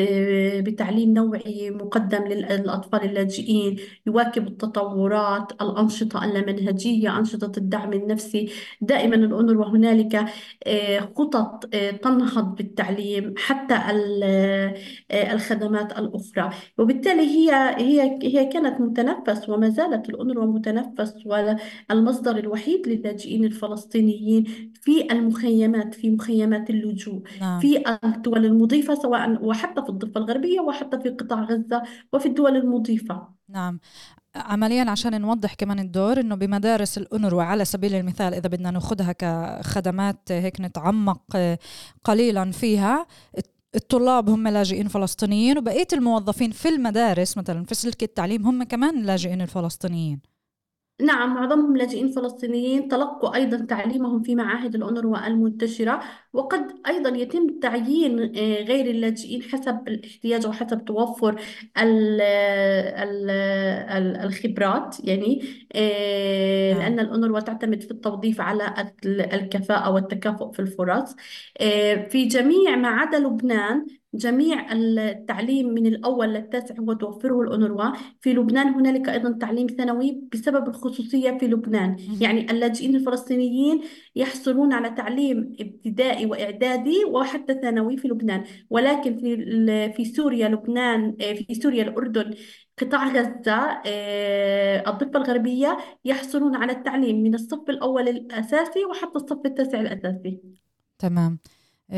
[0.70, 3.76] بتعليم نوعي مقدم للأطفال اللاجئين
[4.08, 8.50] يواكب التطورات الأنشطة اللامنهجية أنشطة الدعم النفسي.
[8.82, 10.26] دائما الأونروا هنالك
[10.68, 14.24] آه، خطط آه، تنهض بالتعليم حتى ال-
[15.12, 16.50] آه، الخدمات الأخرى.
[16.78, 24.44] وبالتالي هي هي هي كانت متنفس وما زالت الأونروا متنفس والمصدر الوحيد للاجئين الفلسطينيين
[24.82, 27.60] في المخيمات في مخيمات اللجوء نعم.
[27.60, 27.84] في
[28.18, 33.28] الدول المضيفة سواء وحتى في الضفة الغربية وحتى في قطاع غزة وفي الدول المضيفة.
[33.50, 33.80] نعم.
[34.36, 40.32] عمليا عشان نوضح كمان الدور إنه بمدارس الأونروا على سبيل المثال إذا بدنا نأخذها كخدمات
[40.32, 41.38] هيك نتعمق
[42.04, 43.08] قليلا فيها
[43.76, 49.42] الطلاب هم لاجئين فلسطينيين وبقية الموظفين في المدارس مثلا في سلك التعليم هم كمان لاجئين
[49.42, 50.22] الفلسطينيين.
[51.02, 52.88] نعم معظمهم لاجئين فلسطينيين.
[52.88, 56.00] تلقوا أيضا تعليمهم في معاهد الأونروا المنتشرة
[56.38, 61.42] وقد أيضا يتم تعيين آه، غير اللاجئين حسب الاحتياج وحسب توفر
[61.82, 63.30] ال ال
[63.90, 65.44] ال الخبرات يعني
[65.76, 66.82] آه، نعم.
[66.82, 68.74] لأن الأونروا تعتمد في التوظيف على
[69.06, 71.16] ال- الكفاءة والتكافؤ في الفرص
[71.62, 78.34] آه، في جميع ما عدا لبنان جميع التعليم من الأول للتاسع هو توفره الأونروا في
[78.34, 82.18] لبنان هنالك أيضا تعليم ثانوي بسبب الخصوصية في لبنان مهم.
[82.22, 83.82] يعني اللاجئين الفلسطينيين
[84.16, 88.44] يحصلون على تعليم ابتدائي وإعدادي وحتى ثانوي في لبنان.
[88.70, 92.34] ولكن في في سوريا لبنان آه، في سوريا الأردن
[92.78, 99.82] قطاع غزة آه، الضفة الغربية يحصلون على التعليم من الصف الأول الأساسي وحتى الصف التاسع
[99.82, 100.40] الأساسي.
[101.00, 101.40] تمام.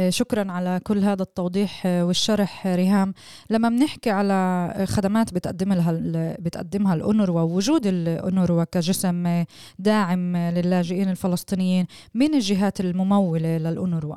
[0.10, 3.14] شكرا على كل هذا التوضيح آه، والشرح آه، ريهام.
[3.50, 6.00] لما بنحكي على خدمات بتقدمها
[6.40, 9.46] بتقدمها الأونروا ووجود الأونروا كجسم آه،
[9.80, 14.16] داعم آه، للاجئين الفلسطينيين من الجهات الممولة للأونروا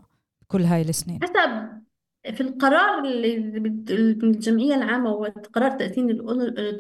[0.49, 1.72] كل هاي السنين؟ حسب
[2.23, 3.37] في القرار اللي
[4.23, 6.05] الجمعية العامة وقرار تأسيس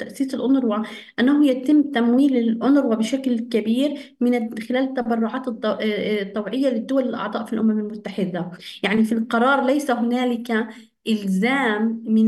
[0.01, 0.82] تأسيس الأونروا
[1.18, 5.76] أنه يتم تمويل الأونروا بشكل كبير من ال- خلال التبرعات الض-
[6.22, 8.51] الطوعية للدول الأعضاء في الأمم المتحدة.
[8.82, 10.66] يعني في القرار ليس هنالك
[11.09, 12.26] إلزام من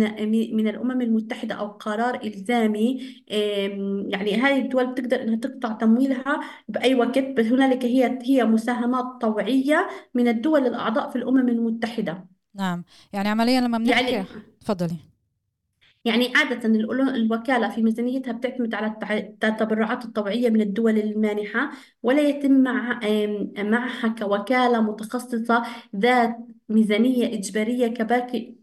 [0.57, 3.01] من الأمم المتحدة أو قرار إلزامي
[4.09, 9.89] يعني هذه الدول بتقدر إنها تقطع تمويلها بأي وقت بس هنالك هي هي مساهمات طوعية
[10.15, 12.34] من الدول الأعضاء في الأمم المتحدة.
[12.55, 12.85] نعم.
[13.13, 14.27] يعني عمليا لما بنحكي يعني
[14.61, 14.97] تفضلي.
[16.05, 16.69] يعني عادة
[17.15, 18.87] الوكالة في ميزانيتها بتعتمد على
[19.45, 21.71] التبرعات الطوعية من الدول المانحة
[22.03, 22.53] ولا يتم
[23.59, 25.63] معها كوكالة متخصصة
[25.97, 26.37] ذات
[26.69, 28.55] ميزانية إجبارية كباقي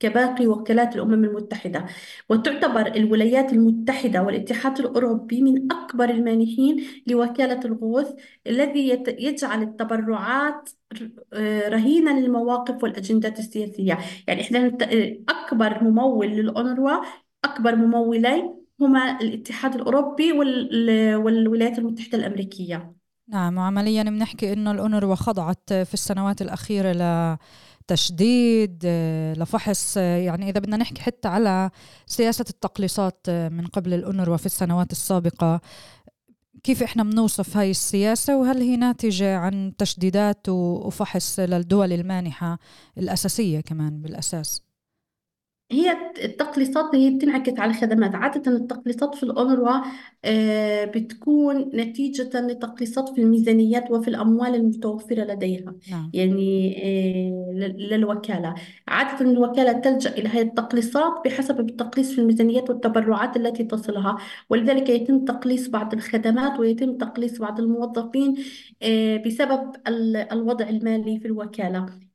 [0.00, 1.86] كباقي وكالات الأمم المتحدة
[2.28, 8.08] وتعتبر الولايات المتحدة والاتحاد الأوروبي من أكبر المانحين لوكالة الغوث
[8.46, 10.70] الذي يجعل التبرعات
[11.32, 13.98] آه، رهينة للمواقف والأجندات السياسية.
[14.28, 14.66] يعني إحنا
[15.28, 17.04] أكبر ممول للأونروا
[17.44, 22.97] أكبر ممولين هما الاتحاد الأوروبي والولايات المتحدة الأمريكية.
[23.28, 26.92] نعم وعمليا بنحكي إنه الأونروا خضعت في السنوات الأخيرة
[27.90, 28.86] لتشديد
[29.36, 31.70] لفحص يعني إذا بدنا نحكي حتى على
[32.06, 35.60] سياسة التقليصات من قبل الأونروا في السنوات السابقة
[36.62, 42.58] كيف إحنا بنوصف هاي السياسة وهل هي ناتجة عن تشديدات وفحص للدول المانحة
[42.98, 44.67] الأساسية كمان بالأساس؟
[45.70, 45.92] هي
[46.24, 48.14] التقليصات هي بتنعكس على الخدمات.
[48.14, 49.80] عادة التقليصات في الأونروا
[50.24, 55.74] آه، بتكون نتيجة لتقليصات في الميزانيات وفي الأموال المتوفرة لديها.
[55.90, 56.10] نعم.
[56.14, 58.54] يعني آه، للوكالة.
[58.88, 64.16] عادة الوكالة تلجأ إلى هذه التقليصات بحسب التقليص في الميزانيات والتبرعات التي تصلها.
[64.50, 68.34] ولذلك يتم تقليص بعض الخدمات ويتم تقليص بعض الموظفين
[68.82, 69.72] آه، بسبب
[70.32, 72.07] الوضع المالي في الوكالة.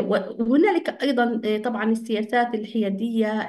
[0.00, 3.48] وهنالك أيضا آه، طبعا السياسات الحيادية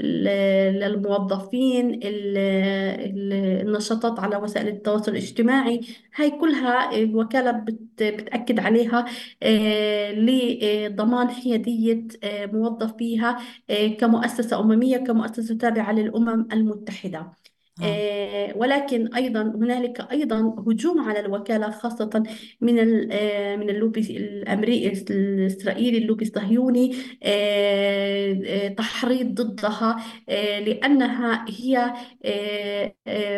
[0.00, 5.80] للموظفين النشاطات على وسائل التواصل الاجتماعي.
[6.14, 7.50] هاي كلها الوكالة
[7.98, 9.04] بتأكد عليها
[9.42, 12.06] آه، لضمان حيادية
[12.52, 13.38] موظفيها
[14.00, 17.45] كمؤسسة أممية كمؤسسة تابعة للأمم المتحدة.
[17.82, 17.84] آه.
[17.84, 22.22] آه، ولكن أيضا هنالك أيضا هجوم على الوكالة خاصة
[22.60, 22.78] من
[23.12, 26.96] آه، من اللوبي الأمريكي الإسرائيلي اللوبي الصهيوني
[28.76, 29.96] تحريض ضدها
[30.60, 31.92] لأنها هي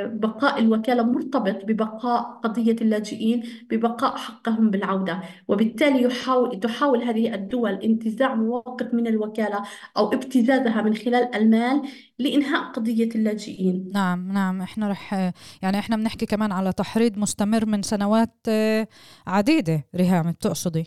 [0.07, 8.35] بقاء الوكالة مرتبط ببقاء قضية اللاجئين ببقاء حقهم بالعودة وبالتالي يحاول تحاول هذه الدول انتزاع
[8.35, 9.63] مواقف من الوكالة
[9.97, 11.83] أو ابتزازها من خلال المال
[12.19, 15.13] لإنهاء قضية اللاجئين نعم نعم إحنا رح
[15.63, 18.89] يعني إحنا بنحكي كمان على تحريض مستمر من سنوات آه،
[19.27, 20.87] عديدة ريهام بتقصدي؟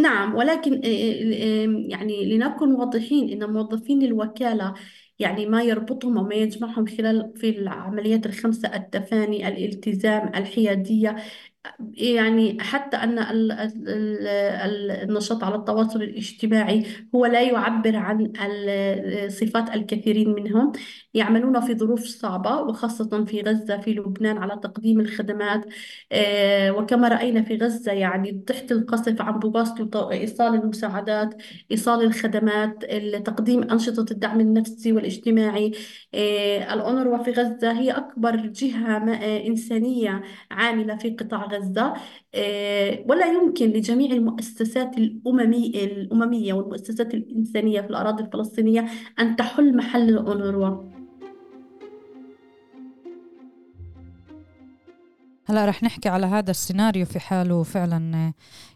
[0.00, 4.74] نعم ولكن آه، آه، يعني لنكن واضحين إن موظفين الوكالة
[5.18, 11.16] يعني ما يربطهم وما يجمعهم خلال في العمليات الخمسة التفاني الالتزام الحيادية
[11.94, 13.18] يعني حتى أن
[15.02, 18.32] النشاط على التواصل الاجتماعي هو لا يعبر عن
[19.28, 20.72] صفات الكثيرين منهم.
[21.14, 25.66] يعملون في ظروف صعبة وخاصة في غزة في لبنان على تقديم الخدمات.
[26.12, 32.84] آه، وكما رأينا في غزة يعني تحت القصف عم بواصلوا إيصال المساعدات إيصال الخدمات
[33.26, 35.72] تقديم أنشطة الدعم النفسي والاجتماعي.
[36.14, 41.94] آه، الأونروا في غزة هي أكبر جهة آه، إنسانية عاملة في قطاع غزة
[42.34, 48.86] آه، ولا يمكن لجميع المؤسسات الأممي الأممية والمؤسسات الإنسانية في الأراضي الفلسطينية
[49.20, 50.82] أن تحل محل الأونروا.
[55.46, 58.32] هلا رح نحكي على هذا السيناريو في حاله فعلا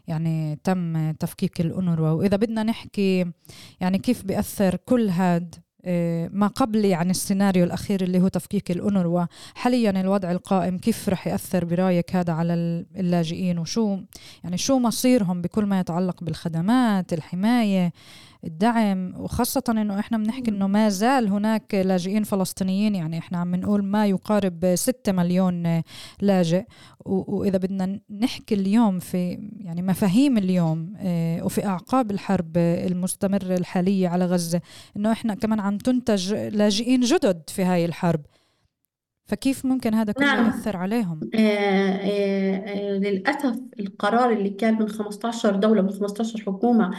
[0.07, 2.09] يعني تم تفكيك الأونروا.
[2.09, 3.25] وإذا بدنا نحكي
[3.81, 5.55] يعني كيف بيأثر كل هاد
[6.31, 9.25] ما قبل يعني السيناريو الأخير اللي هو تفكيك الأونروا
[9.55, 12.53] حاليا الوضع القائم كيف رح يأثر برأيك هذا على
[12.95, 13.97] اللاجئين؟ وشو
[14.43, 17.93] يعني شو مصيرهم بكل ما يتعلق بالخدمات الحماية؟
[18.47, 23.83] الدعم وخاصة إنه إحنا بنحكي إنه ما زال هناك لاجئين فلسطينيين يعني إحنا عم نقول
[23.83, 25.81] ما يقارب 6 مليون
[26.21, 26.63] لاجئ
[27.05, 34.25] وإذا بدنا نحكي اليوم في يعني مفاهيم اليوم آه، وفي أعقاب الحرب المستمرة الحالية على
[34.25, 34.61] غزة
[34.97, 38.21] إنه إحنا كمان عم تنتج لاجئين جدد في هاي الحرب
[39.27, 40.45] فكيف ممكن هذا كله نعم.
[40.45, 46.91] يأثر عليهم؟ آه آه آه للأسف القرار اللي كان من 15 دولة من 15 حكومة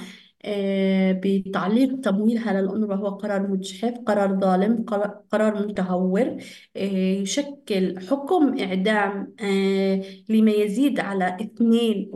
[1.12, 4.84] بتعليق تمويلها للأونروا هو قرار مجحف قرار ظالم
[5.32, 6.36] قرار متهور
[6.76, 6.80] آه،
[7.22, 12.10] يشكل حكم إعدام آه، لما يزيد على 2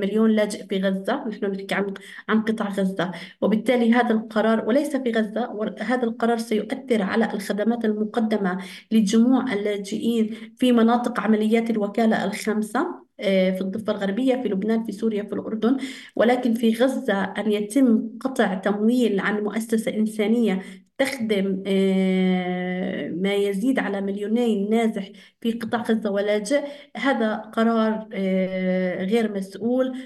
[0.00, 1.24] مليون لاجئ في غزة.
[1.28, 1.94] نحن نحكي عن
[2.28, 3.12] عن قطاع غزة.
[3.40, 8.58] وبالتالي هذا القرار وليس في غزة هذا القرار سيؤثر على الخدمات المقدمة
[8.92, 15.22] لجموع اللاجئين في مناطق عمليات الوكالة الخمسة آه، في الضفة الغربية في لبنان في سوريا
[15.22, 15.76] في الأردن.
[16.16, 20.62] ولكن في غزة أن يتم قطع تمويل عن مؤسسة إنسانية
[20.98, 25.08] تخدم آه، ما يزيد على مليونين نازح
[25.40, 26.64] في قطاع غزة ولاجئ
[26.96, 29.98] هذا قرار آه، غير مسؤول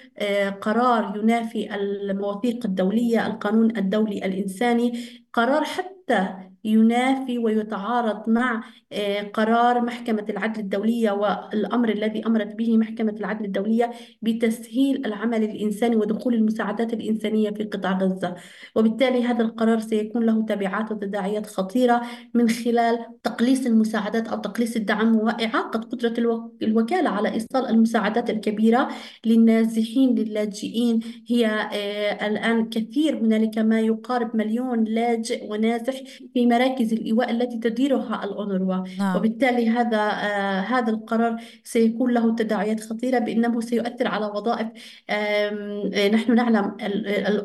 [0.61, 4.92] قرار ينافي المواثيق الدولية القانون الدولي الإنساني.
[5.32, 13.12] قرار حتى ينافي ويتعارض مع آه، قرار محكمة العدل الدولية والأمر الذي أمرت به محكمة
[13.12, 13.90] العدل الدولية
[14.22, 18.34] بتسهيل العمل الإنساني ودخول المساعدات الإنسانية في قطاع غزة.
[18.74, 22.02] وبالتالي هذا القرار سيكون له تبعات وتداعيات خطيرة
[22.34, 28.88] من خلال تقليص المساعدات أو تقليص الدعم وإعاقة قدرة الوكالة على إيصال المساعدات الكبيرة
[29.26, 31.00] للنازحين للاجئين.
[31.28, 35.94] هي آه، الآن كثير هنالك ما يقارب مليون لاجئ ونازح
[36.34, 39.16] في مراكز الإيواء التي تديرها الأونروا نعم.
[39.16, 44.68] وبالتالي هذا آه، هذا القرار سيكون له تداعيات خطيرة بأنه سيؤثر على وظائف
[45.11, 46.76] آه، نحن نعلم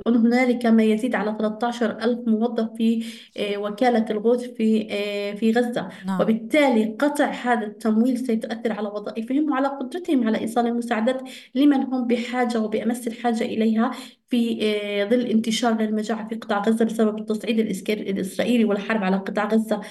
[0.08, 3.06] هنالك ما يزيد على 13 ألف موظف في
[3.58, 4.88] وكالة الغوث في
[5.36, 6.22] في غزة نعم.
[6.22, 11.22] وبالتالي قطع هذا التمويل سيتأثر على وظائفهم وعلى قدرتهم على إيصال المساعدات
[11.56, 13.92] لمن هم بحاجة وبأمس الحاجة إليها
[14.34, 14.60] في
[15.02, 17.60] آه، ظل انتشار المجاعة في قطاع غزة بسبب التصعيد
[17.90, 19.82] الإسرائيلي والحرب على قطاع غزة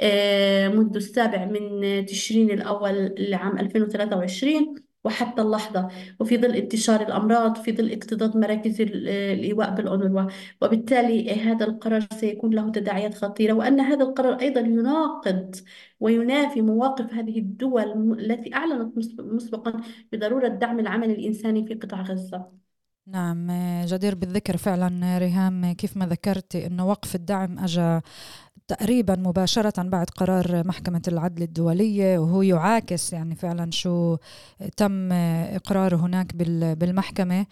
[0.00, 4.74] آه، منذ السابع من تشرين الأول لعام 2023
[5.04, 5.88] وحتى اللحظة
[6.20, 10.30] وفي ظل انتشار الأمراض في ظل اكتظاظ مراكز الإيواء بالأونروا
[10.62, 13.52] وبالتالي هذا القرار سيكون له تداعيات خطيرة.
[13.52, 15.56] وأن هذا القرار أيضا يناقض
[16.00, 19.80] وينافي مواقف هذه الدول التي أعلنت مسبقا
[20.12, 22.69] بضرورة دعم العمل الإنساني في قطاع غزة.
[23.10, 23.46] نعم
[23.86, 28.00] جدير بالذكر فعلا ريهام كيف ما ذكرتي انه وقف الدعم اجى
[28.68, 34.16] تقريبا مباشرة بعد قرار محكمة العدل الدولية وهو يعاكس يعني فعلا شو
[34.76, 36.36] تم إقراره هناك
[36.76, 37.46] بالمحكمة.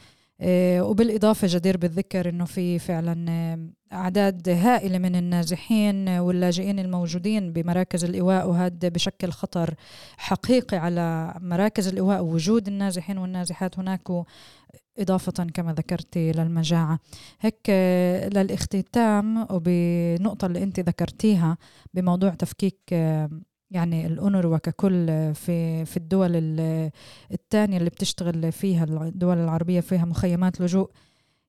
[0.80, 8.88] وبالإضافة جدير بالذكر أنه في فعلا أعداد هائلة من النازحين واللاجئين الموجودين بمراكز الإيواء وهذا
[8.88, 9.74] بشكل خطر
[10.16, 14.10] حقيقي على مراكز الإيواء ووجود النازحين والنازحات هناك
[14.98, 16.98] إضافة كما ذكرتي للمجاعة.
[17.40, 21.58] هيك آه، للاختتام وبنقطة اللي أنت ذكرتيها
[21.94, 23.30] بموضوع تفكيك آه،
[23.70, 26.30] يعني الأونروا ككل في في الدول
[27.32, 30.90] الثانية اللي بتشتغل فيها الدول العربية فيها مخيمات لجوء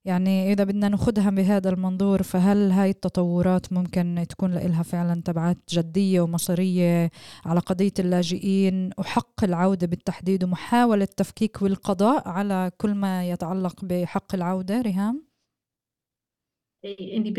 [0.05, 6.21] يعني إذا بدنا ناخذها بهذا المنظور فهل هاي التطورات ممكن تكون لها فعلا تبعات جدية
[6.21, 7.11] ومصيرية
[7.45, 14.81] على قضية اللاجئين وحق العودة بالتحديد ومحاولة تفكيك والقضاء على كل ما يتعلق بحق العودة
[14.81, 15.28] ريهام؟
[16.83, 17.33] يعني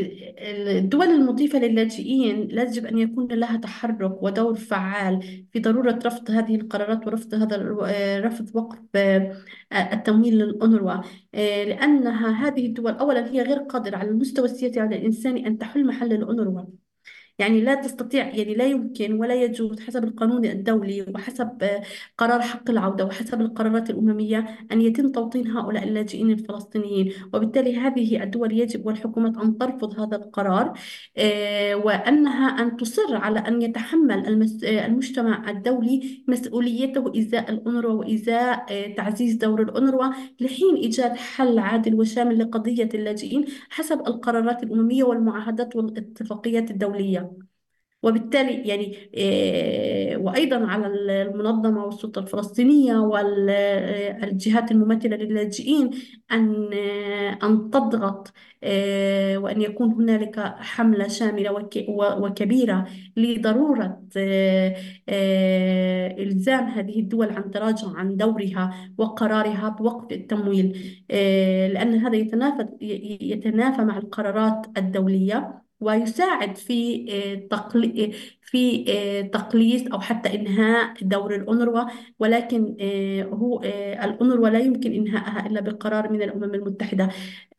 [0.79, 7.07] الدول المضيفة للاجئين لازم أن يكون لها تحرك ودور فعال في ضرورة رفض هذه القرارات
[7.07, 7.57] ورفض هذا
[8.21, 9.37] رفض وقف آه،
[9.73, 10.93] التمويل للأونروا
[11.35, 15.87] آه، لأنها هذه الدول أولا هي غير قادرة على المستوى السياسي على الإنساني أن تحل
[15.87, 16.65] محل الأونروا
[17.41, 21.83] يعني لا تستطيع يعني لا يمكن ولا يجوز حسب القانون الدولي وحسب آه،
[22.19, 27.13] قرار حق العودة وحسب القرارات الأممية أن يتم توطين هؤلاء اللاجئين الفلسطينيين.
[27.35, 30.79] وبالتالي هذه الدول يجب والحكومات أن ترفض هذا القرار
[31.17, 34.27] آه، وأنها أن تصر على أن يتحمل
[34.65, 38.67] آه، المجتمع الدولي مسؤوليته إزاء الأونروا وإزاء
[38.97, 40.05] تعزيز دور الأونروا
[40.41, 47.30] لحين إيجاد حل عادل وشامل لقضية اللاجئين حسب القرارات الأممية والمعاهدات والاتفاقيات الدولية.
[48.03, 50.87] وبالتالي يعني آه، وأيضا على
[51.23, 55.91] المنظمة والسلطة الفلسطينية والجهات الممثلة للاجئين
[56.33, 58.33] أن آه، أن تضغط
[58.65, 62.87] آه، وأن يكون هنالك حملة شاملة وكبيرة
[63.17, 64.03] لضرورة
[66.19, 70.79] إلزام هذه الدول عن تراجع عن دورها وقرارها بوقف التمويل.
[71.75, 72.69] لأن هذا يتنافى
[73.21, 75.70] يتنافى مع القرارات الدولية.
[75.81, 77.07] ويساعد في
[77.53, 78.11] آه، آه،
[78.43, 81.85] في آه، تقليص أو حتى إنهاء دور الأونروا
[82.19, 82.77] ولكن
[83.33, 83.61] هو
[84.05, 87.09] الأونروا لا يمكن انهائها إلا بقرار من الأمم المتحدة.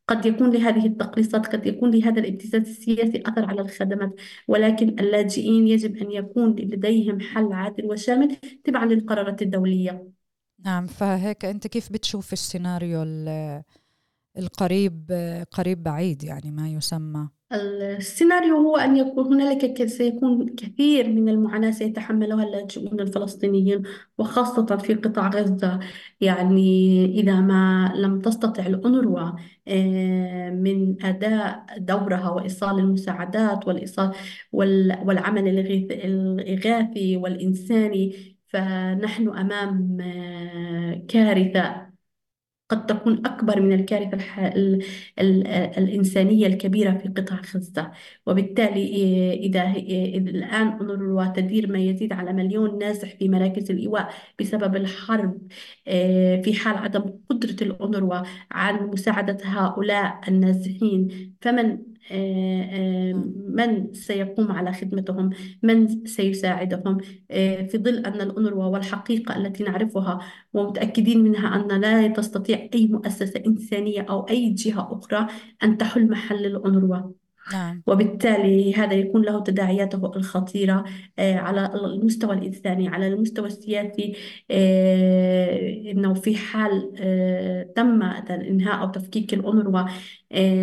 [0.07, 4.15] قد يكون لهذه التقليصات قد يكون لهذا الابتزاز السياسي أثر على الخدمات
[4.47, 10.07] ولكن اللاجئين يجب أن يكون لديهم حل عادل وشامل تبعا للقرارات الدولية.
[10.65, 13.03] نعم فهيك أنت كيف بتشوف السيناريو
[14.37, 15.11] القريب
[15.51, 22.43] قريب بعيد يعني ما يسمى؟ السيناريو هو أن يكون هنالك سيكون كثير من المعاناة سيتحملها
[22.43, 23.83] اللاجئون الفلسطينيين
[24.17, 25.79] وخاصة في قطاع غزة.
[26.21, 29.31] يعني إذا ما لم تستطع الأونروا
[29.67, 34.11] آه، من أداء دورها وإيصال المساعدات والإيصال
[34.51, 35.47] والعمل
[35.91, 41.90] الإغاثي والإنساني فنحن أمام آه، كارثة.
[42.71, 44.39] قد تكون أكبر من الكارثة الح...
[44.39, 44.83] ال...
[45.19, 45.47] ال...
[45.47, 47.91] الإنسانية الكبيرة في قطاع غزة.
[48.25, 49.71] وبالتالي إذا
[50.29, 55.41] الآن أونروا تدير ما يزيد على مليون نازح في مراكز الإيواء بسبب الحرب
[55.87, 61.07] آه، في حال عدم قدرة الأونروا عن مساعدة هؤلاء النازحين
[61.41, 61.90] فمن
[63.49, 65.29] من سيقوم على خدمتهم؟
[65.63, 66.97] من سيساعدهم؟
[67.31, 70.19] آه، في ظل أن الأونروا والحقيقة التي نعرفها
[70.53, 75.27] ومتأكدين منها أن لا تستطيع أي مؤسسة إنسانية أو أي جهة أخرى
[75.63, 77.20] أن تحل محل الأونروا
[77.53, 77.83] نعم.
[77.87, 80.83] وبالتالي هذا يكون له تداعياته الخطيرة
[81.19, 84.15] آه، على المستوى الإنساني على المستوى السياسي
[84.51, 89.85] آه، إنه في حال آه، تم إنهاء أو تفكيك الأونروا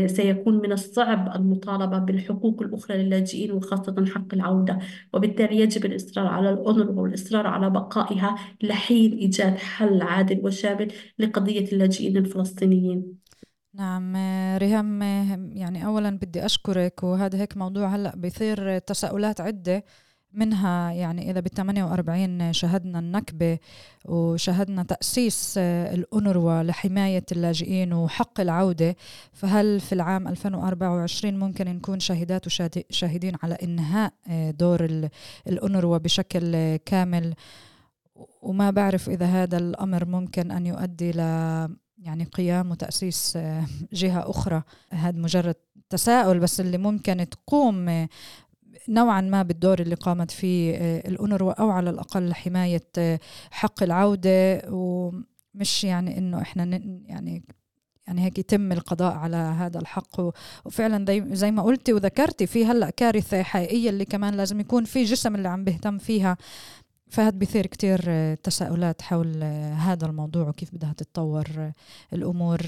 [0.06, 4.78] سيكون من الصعب المطالبة بالحقوق الأخرى للاجئين وخاصة حق العودة.
[5.12, 12.16] وبالتالي يجب الإصرار على الأونروا والإصرار على بقائها لحين إيجاد حل عادل وشامل لقضية اللاجئين
[12.16, 13.27] الفلسطينيين.
[13.78, 14.16] نعم
[14.56, 15.02] ريهام
[15.52, 19.84] يعني أولا بدي أشكرك وهذا هيك موضوع هلأ بيثير تساؤلات عدة
[20.32, 23.58] منها يعني إذا بال 48 شهدنا النكبة
[24.04, 28.96] وشهدنا تأسيس الأونروا لحماية اللاجئين وحق العودة
[29.32, 34.12] فهل في العام 2024 ممكن نكون شاهدات وشاهدين على إنهاء
[34.50, 35.08] دور
[35.46, 37.34] الأونروا بشكل كامل؟
[38.42, 41.20] وما بعرف إذا هذا الأمر ممكن أن يؤدي ل
[42.02, 44.62] يعني قيام وتأسيس آه، جهة أخرى.
[44.92, 45.54] هذا مجرد
[45.90, 48.08] تساؤل بس اللي ممكن تقوم آه،
[48.88, 52.90] نوعا ما بالدور اللي قامت فيه آه، الأونروا أو على الأقل حماية
[53.50, 54.62] حق العودة.
[54.68, 56.64] ومش يعني إنه إحنا
[57.06, 57.44] يعني
[58.06, 60.20] يعني هيك يتم القضاء على هذا الحق.
[60.64, 65.34] وفعلا زي ما قلتي وذكرتي في هلأ كارثة حقيقية اللي كمان لازم يكون في جسم
[65.34, 66.36] اللي عم بيهتم فيها.
[67.10, 71.72] فهد بيثير كتير آه، تساؤلات حول آه، هذا الموضوع وكيف بدها تتطور آه،
[72.12, 72.60] الأمور.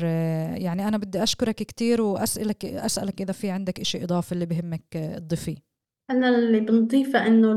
[0.57, 4.83] يعني أنا بدي أشكرك كتير وأسألك أسألك إذا في عندك إشي إضافي اللي بهمك
[5.17, 5.57] تضيفيه.
[6.11, 7.53] أنا اللي بنضيفه إنه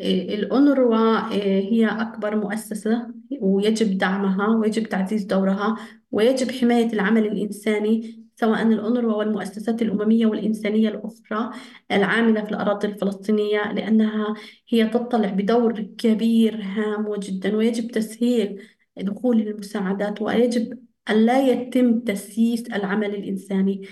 [0.00, 5.76] الأونروا هي أكبر مؤسسة ويجب دعمها ويجب تعزيز دورها
[6.10, 11.50] ويجب حماية العمل الإنساني سواء الأونروا والمؤسسات الأممية والإنسانية الأخرى
[11.92, 14.34] العاملة في الأراضي الفلسطينية لأنها
[14.68, 18.62] هي تطلع بدور كبير هام جدا ويجب تسهيل
[18.96, 20.78] دخول المساعدات ويجب
[21.10, 23.82] أن لا يتم تسييس العمل الإنساني.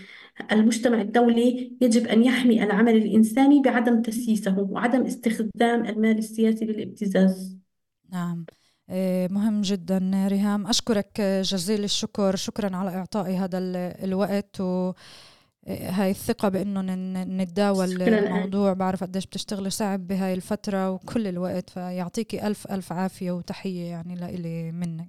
[0.53, 7.59] المجتمع الدولي يجب أن يحمي العمل الإنساني بعدم تسييسه وعدم استخدام المال السياسي للابتزاز.
[8.13, 8.47] نعم.
[9.31, 10.27] مهم جدا.
[10.29, 12.37] ريهام أشكرك جزيل الشكر.
[12.37, 13.59] شكرا على إعطائي هذا
[14.05, 14.61] الوقت.
[14.61, 14.93] و
[15.67, 16.81] إيه، هاي الثقة بأنه
[17.25, 23.85] نتداول الموضوع بعرف قديش بتشتغلي صعب بهاي الفترة وكل الوقت فيعطيكي ألف ألف عافية وتحية
[23.85, 25.09] يعني لإلي منك.